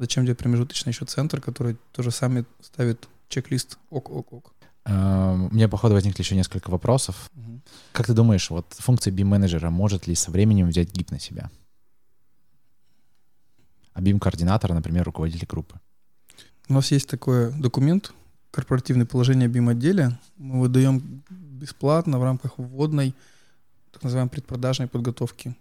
Зачем 0.00 0.24
тебе 0.24 0.34
промежуточный 0.34 0.92
еще 0.92 1.04
центр, 1.04 1.42
который 1.42 1.76
тоже 1.92 2.10
сами 2.10 2.46
ставит 2.62 3.06
чек-лист 3.28 3.76
ок-ок-ок? 3.90 4.54
А, 4.86 5.34
у 5.34 5.54
меня, 5.54 5.68
походу, 5.68 5.92
возникли 5.92 6.22
еще 6.22 6.34
несколько 6.34 6.70
вопросов. 6.70 7.30
Угу. 7.36 7.60
Как 7.92 8.06
ты 8.06 8.14
думаешь, 8.14 8.48
вот 8.48 8.64
функция 8.78 9.12
BIM-менеджера 9.12 9.68
может 9.68 10.06
ли 10.06 10.14
со 10.14 10.30
временем 10.30 10.68
взять 10.70 10.90
гип 10.90 11.10
на 11.10 11.20
себя? 11.20 11.50
А 13.92 14.00
BIM-координатора, 14.00 14.72
например, 14.72 15.04
руководитель 15.04 15.46
группы? 15.46 15.78
У 16.70 16.72
нас 16.72 16.90
есть 16.92 17.06
такой 17.06 17.52
документ, 17.52 18.14
корпоративное 18.52 19.04
положение 19.04 19.50
BIM-отделе. 19.50 20.18
Мы 20.38 20.60
выдаем 20.60 21.22
бесплатно 21.28 22.18
в 22.18 22.24
рамках 22.24 22.56
вводной, 22.56 23.14
так 23.92 24.02
называемой 24.02 24.30
предпродажной 24.30 24.88
подготовки. 24.88 25.54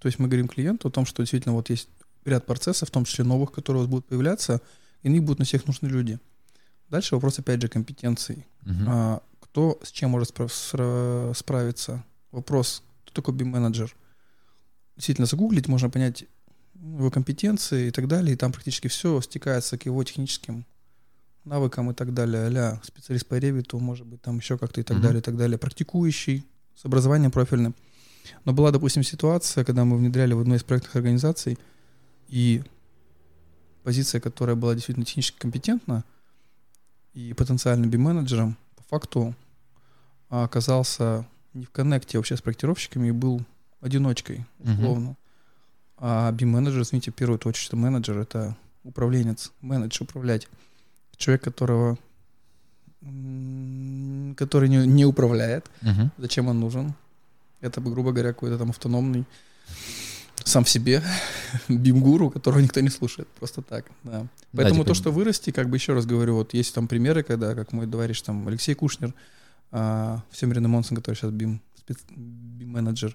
То 0.00 0.08
есть 0.08 0.18
мы 0.18 0.26
говорим 0.26 0.48
клиенту 0.48 0.88
о 0.88 0.90
том, 0.90 1.06
что 1.06 1.22
действительно 1.22 1.54
вот 1.54 1.70
есть 1.70 1.88
ряд 2.28 2.46
процессов, 2.46 2.88
в 2.88 2.92
том 2.92 3.04
числе 3.04 3.24
новых, 3.24 3.52
которые 3.52 3.80
у 3.80 3.82
вас 3.84 3.90
будут 3.90 4.06
появляться, 4.06 4.60
и 5.02 5.08
них 5.08 5.22
будут 5.22 5.38
на 5.38 5.44
всех 5.44 5.66
нужны 5.66 5.88
люди. 5.88 6.18
Дальше 6.90 7.14
вопрос, 7.14 7.38
опять 7.38 7.60
же, 7.60 7.68
компетенций. 7.68 8.46
Uh-huh. 8.64 8.84
А, 8.88 9.22
кто 9.40 9.78
с 9.82 9.90
чем 9.90 10.10
может 10.10 10.30
спра- 10.30 11.34
справиться? 11.34 12.04
Вопрос, 12.30 12.82
кто 13.04 13.12
такой 13.12 13.34
BIM-менеджер? 13.34 13.94
Действительно, 14.96 15.26
загуглить, 15.26 15.68
можно 15.68 15.90
понять 15.90 16.24
его 16.74 17.10
компетенции 17.10 17.88
и 17.88 17.90
так 17.90 18.08
далее, 18.08 18.34
и 18.34 18.36
там 18.36 18.52
практически 18.52 18.88
все 18.88 19.20
стекается 19.20 19.76
к 19.78 19.86
его 19.86 20.02
техническим 20.04 20.64
навыкам 21.44 21.90
и 21.90 21.94
так 21.94 22.14
далее, 22.14 22.48
а 22.58 22.80
специалист 22.82 23.26
по 23.26 23.36
ревиту, 23.36 23.78
может 23.78 24.06
быть, 24.06 24.22
там 24.22 24.38
еще 24.38 24.58
как-то 24.58 24.80
и 24.80 24.84
так 24.84 24.98
uh-huh. 24.98 25.02
далее, 25.02 25.20
и 25.20 25.22
так 25.22 25.36
далее, 25.36 25.58
практикующий, 25.58 26.46
с 26.74 26.84
образованием 26.84 27.30
профильным. 27.30 27.74
Но 28.44 28.52
была, 28.52 28.70
допустим, 28.70 29.02
ситуация, 29.02 29.64
когда 29.64 29.84
мы 29.84 29.96
внедряли 29.96 30.34
в 30.34 30.40
одной 30.40 30.58
из 30.58 30.62
проектных 30.62 30.96
организаций– 30.96 31.58
и 32.28 32.62
позиция, 33.82 34.20
которая 34.20 34.56
была 34.56 34.74
действительно 34.74 35.06
технически 35.06 35.38
компетентна, 35.38 36.04
и 37.14 37.32
потенциальным 37.32 37.90
би-менеджером, 37.90 38.56
по 38.76 38.82
факту 38.84 39.34
а, 40.30 40.44
оказался 40.44 41.26
не 41.54 41.64
в 41.64 41.70
коннекте 41.70 42.18
вообще 42.18 42.36
с 42.36 42.42
проектировщиками 42.42 43.08
и 43.08 43.12
был 43.12 43.42
одиночкой, 43.80 44.44
условно. 44.58 45.10
Uh-huh. 45.10 45.16
А 45.98 46.32
би-менеджер, 46.32 46.82
извините, 46.82 47.10
первую 47.10 47.38
точку, 47.38 47.64
что 47.64 47.76
менеджер— 47.76 48.18
это 48.20 48.56
управленец, 48.84 49.52
менеджер, 49.60 50.02
управлять. 50.02 50.48
Человек, 51.16 51.42
которого 51.42 51.98
который 54.36 54.68
не, 54.68 54.86
не 54.86 55.06
управляет. 55.06 55.70
Uh-huh. 55.82 56.10
Зачем 56.18 56.48
он 56.48 56.60
нужен? 56.60 56.94
Это, 57.60 57.80
грубо 57.80 58.12
говоря, 58.12 58.32
какой-то 58.32 58.58
там 58.58 58.70
автономный 58.70 59.24
сам 60.48 60.64
в 60.64 60.68
себе 60.68 61.02
бимгуру, 61.68 62.30
которого 62.30 62.60
никто 62.60 62.80
не 62.80 62.88
слушает, 62.88 63.28
просто 63.28 63.62
так, 63.62 63.86
да. 64.04 64.26
Поэтому 64.52 64.80
да, 64.80 64.84
типа... 64.84 64.86
то, 64.86 64.94
что 64.94 65.10
вырасти, 65.12 65.50
как 65.50 65.68
бы 65.68 65.76
еще 65.76 65.92
раз 65.94 66.06
говорю, 66.06 66.34
вот 66.34 66.54
есть 66.54 66.74
там 66.74 66.88
примеры, 66.88 67.22
когда, 67.22 67.54
как 67.54 67.72
мой 67.72 67.86
товарищ 67.86 68.22
там 68.22 68.48
Алексей 68.48 68.74
Кушнер, 68.74 69.14
а, 69.70 70.22
Семрин 70.32 70.68
Монсон, 70.68 70.96
который 70.96 71.16
сейчас 71.16 71.30
бим, 71.30 71.60
спец, 71.76 71.98
бим-менеджер, 72.08 73.14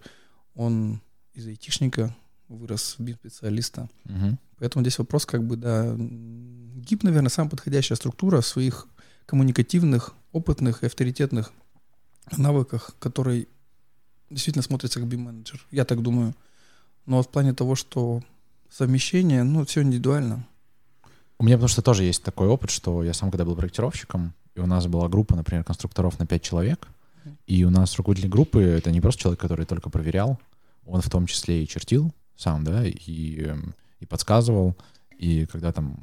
он 0.56 1.02
из 1.34 1.48
айтишника 1.48 2.16
вырос 2.48 2.96
в 2.98 3.04
бим-специалиста. 3.04 3.90
Угу. 4.06 4.38
Поэтому 4.60 4.84
здесь 4.84 5.00
вопрос 5.00 5.26
как 5.26 5.44
бы, 5.44 5.56
да, 5.56 5.96
ГИП, 5.98 7.04
наверное, 7.04 7.30
самая 7.30 7.50
подходящая 7.50 7.96
структура 7.96 8.42
в 8.42 8.46
своих 8.46 8.88
коммуникативных, 9.26 10.14
опытных 10.32 10.84
и 10.84 10.86
авторитетных 10.86 11.52
навыках, 12.38 12.96
который 13.00 13.48
действительно 14.30 14.64
смотрится 14.64 15.00
как 15.00 15.08
бим-менеджер. 15.08 15.66
Я 15.72 15.86
так 15.86 16.02
думаю. 16.02 16.36
Но 17.06 17.22
в 17.22 17.30
плане 17.30 17.54
того, 17.54 17.76
что 17.76 18.22
совмещение, 18.70 19.44
ну, 19.44 19.66
все 19.66 19.82
индивидуально. 19.82 20.46
У 21.38 21.44
меня 21.44 21.58
потому 21.58 21.68
что 21.68 21.82
тоже 21.82 22.04
есть 22.04 22.24
такой 22.24 22.48
опыт, 22.48 22.70
что 22.70 23.04
я 23.04 23.14
сам 23.14 23.30
когда 23.30 23.46
был 23.46 23.56
проектировщиком, 23.56 24.34
и 24.56 24.60
у 24.60 24.66
нас 24.66 24.88
была 24.88 25.10
группа, 25.10 25.36
например, 25.36 25.64
конструкторов 25.64 26.20
на 26.20 26.26
5 26.26 26.42
человек, 26.42 26.88
и 27.48 27.64
у 27.64 27.70
нас 27.70 27.96
руководитель 27.98 28.30
группы— 28.30 28.62
это 28.62 28.92
не 28.92 29.02
просто 29.02 29.24
человек, 29.24 29.40
который 29.40 29.66
только 29.66 29.90
проверял, 29.90 30.40
он 30.86 31.02
в 31.02 31.10
том 31.10 31.26
числе 31.26 31.64
и 31.64 31.68
чертил 31.68 32.14
сам, 32.36 32.64
да, 32.64 32.86
и, 32.86 33.56
и 34.00 34.06
подсказывал, 34.06 34.76
И 35.18 35.46
когда 35.46 35.72
там... 35.72 35.98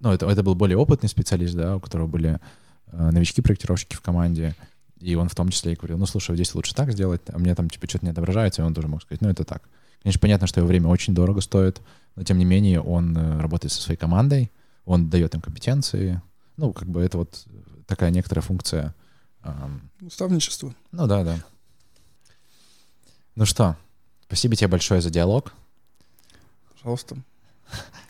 Ну, 0.00 0.12
это, 0.12 0.26
это 0.26 0.42
был 0.42 0.54
более 0.54 0.76
опытный 0.76 1.08
специалист, 1.08 1.54
да, 1.54 1.76
у 1.76 1.80
которого 1.80 2.08
были 2.08 2.40
э, 2.86 3.10
новички-проектировщики 3.10 3.94
в 3.94 4.00
команде, 4.00 4.56
и 4.98 5.14
он 5.14 5.28
в 5.28 5.34
том 5.34 5.50
числе 5.50 5.72
и 5.72 5.76
говорил, 5.76 5.98
ну, 5.98 6.06
слушай, 6.06 6.34
здесь 6.34 6.54
лучше 6.54 6.74
так 6.74 6.92
сделать, 6.92 7.22
а 7.28 7.38
мне 7.38 7.54
там, 7.54 7.70
типа, 7.70 7.88
что-то 7.88 8.04
не 8.04 8.10
отображается, 8.10 8.62
и 8.62 8.64
он 8.64 8.74
тоже 8.74 8.88
мог 8.88 9.02
сказать, 9.02 9.20
ну, 9.20 9.28
это 9.28 9.44
так. 9.44 9.62
Конечно, 10.02 10.20
понятно, 10.20 10.46
что 10.46 10.60
его 10.60 10.68
время 10.68 10.88
очень 10.88 11.14
дорого 11.14 11.40
стоит, 11.40 11.80
но, 12.16 12.24
тем 12.24 12.38
не 12.38 12.44
менее, 12.44 12.80
он 12.80 13.16
э, 13.16 13.40
работает 13.40 13.72
со 13.72 13.80
своей 13.80 13.98
командой, 13.98 14.50
он 14.84 15.08
дает 15.08 15.34
им 15.34 15.40
компетенции, 15.40 16.20
ну, 16.56 16.72
как 16.72 16.88
бы 16.88 17.00
это 17.02 17.18
вот 17.18 17.46
такая 17.86 18.10
некоторая 18.10 18.42
функция. 18.42 18.94
Наставничество. 20.00 20.74
Ну, 20.92 21.06
да, 21.06 21.24
да. 21.24 21.38
Ну 23.34 23.46
что, 23.46 23.76
спасибо 24.26 24.54
тебе 24.56 24.68
большое 24.68 25.00
за 25.00 25.10
диалог. 25.10 25.52
Пожалуйста. 26.74 27.16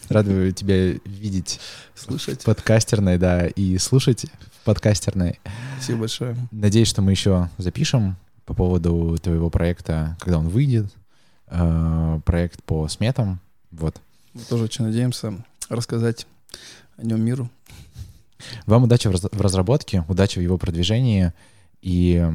Рад 0.09 0.26
тебя 0.26 0.92
видеть. 1.05 1.61
Слушать. 1.94 2.42
В 2.42 2.44
подкастерной, 2.44 3.18
да, 3.18 3.46
и 3.46 3.78
слушать 3.78 4.26
в 4.61 4.64
подкастерной. 4.64 5.40
Спасибо 5.76 6.00
большое. 6.00 6.37
Надеюсь, 6.50 6.88
что 6.88 7.02
мы 7.02 7.12
еще 7.12 7.48
запишем 7.57 8.16
по 8.44 8.55
поводу 8.55 9.16
твоего 9.22 9.48
проекта, 9.48 10.16
когда 10.20 10.38
он 10.38 10.48
выйдет, 10.48 10.92
проект 12.24 12.62
по 12.64 12.88
сметам, 12.88 13.40
вот. 13.70 14.00
Мы 14.32 14.40
тоже 14.42 14.64
очень 14.64 14.84
надеемся 14.84 15.34
рассказать 15.68 16.26
о 16.96 17.04
нем 17.04 17.20
миру. 17.20 17.50
Вам 18.66 18.84
удачи 18.84 19.08
в 19.08 19.40
разработке, 19.40 20.04
удачи 20.08 20.38
в 20.38 20.42
его 20.42 20.58
продвижении 20.58 21.32
и 21.80 22.26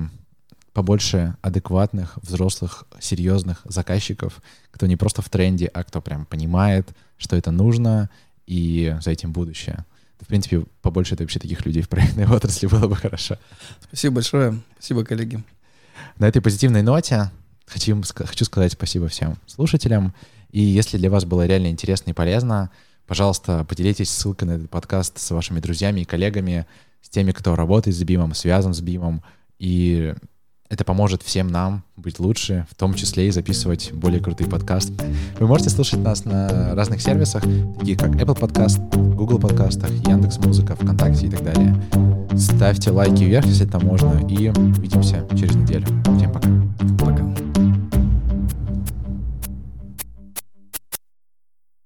побольше 0.74 1.36
адекватных, 1.42 2.18
взрослых, 2.22 2.86
серьезных 3.00 3.62
заказчиков, 3.66 4.42
кто 4.72 4.86
не 4.86 4.96
просто 4.96 5.22
в 5.22 5.30
тренде, 5.30 5.66
а 5.66 5.84
кто 5.84 6.02
прям 6.02 6.26
понимает, 6.26 6.88
что 7.18 7.36
это 7.36 7.50
нужно, 7.52 8.10
и 8.46 8.96
за 9.02 9.12
этим 9.12 9.34
будущее. 9.34 9.86
В 10.22 10.28
принципе, 10.28 10.64
побольше 10.82 11.16
это 11.16 11.24
вообще 11.24 11.40
таких 11.40 11.66
людей 11.66 11.82
в 11.82 11.90
проектной 11.90 12.28
отрасли 12.28 12.68
было 12.68 12.88
бы 12.88 12.96
хорошо. 12.96 13.38
Спасибо 13.82 14.16
большое. 14.16 14.62
Спасибо, 14.78 15.04
коллеги. 15.04 15.44
На 16.18 16.28
этой 16.28 16.42
позитивной 16.42 16.84
ноте 16.84 17.32
хочу, 17.68 18.02
хочу 18.16 18.46
сказать 18.46 18.72
спасибо 18.74 19.08
всем 19.08 19.38
слушателям. 19.46 20.14
И 20.52 20.62
если 20.62 20.98
для 20.98 21.12
вас 21.12 21.26
было 21.26 21.46
реально 21.46 21.68
интересно 21.68 22.12
и 22.12 22.14
полезно, 22.14 22.72
пожалуйста, 23.06 23.66
поделитесь 23.66 24.10
ссылкой 24.10 24.48
на 24.48 24.52
этот 24.54 24.70
подкаст 24.70 25.20
с 25.20 25.32
вашими 25.32 25.60
друзьями 25.60 26.02
и 26.02 26.06
коллегами, 26.06 26.66
с 27.02 27.10
теми, 27.10 27.32
кто 27.32 27.56
работает 27.56 27.96
с 27.96 28.02
BIM, 28.02 28.34
связан 28.34 28.74
с 28.74 28.82
BIM, 28.82 29.22
и 29.60 30.16
это 30.70 30.84
поможет 30.84 31.24
всем 31.24 31.48
нам 31.48 31.84
быть 31.96 32.20
лучше, 32.20 32.68
в 32.70 32.76
том 32.76 32.94
числе 32.94 33.28
и 33.28 33.32
записывать 33.32 33.92
более 33.94 34.22
крутые 34.22 34.50
подкасты. 34.50 34.94
Вы 35.40 35.48
можете 35.48 35.70
слушать 35.70 36.00
нас 36.00 36.26
на 36.26 36.76
разных 36.76 37.02
сервисах, 37.02 37.44
такие 37.80 37.98
как 37.98 38.12
Apple 38.12 38.38
Podcast, 38.38 38.80
Google 39.16 39.40
подкастах, 39.40 39.90
Яндекс 40.06 40.38
Музыка, 40.40 40.76
ВКонтакте 40.76 41.28
и 41.28 41.30
так 41.30 41.44
далее. 41.44 41.76
Ставьте 42.38 42.92
лайки 42.92 43.24
вверх, 43.24 43.46
если 43.46 43.68
это 43.68 43.80
можно, 43.80 44.28
и 44.28 44.50
увидимся 44.50 45.26
через 45.38 45.56
неделю. 45.56 45.86
Всем 46.18 46.32
пока. 46.34 47.17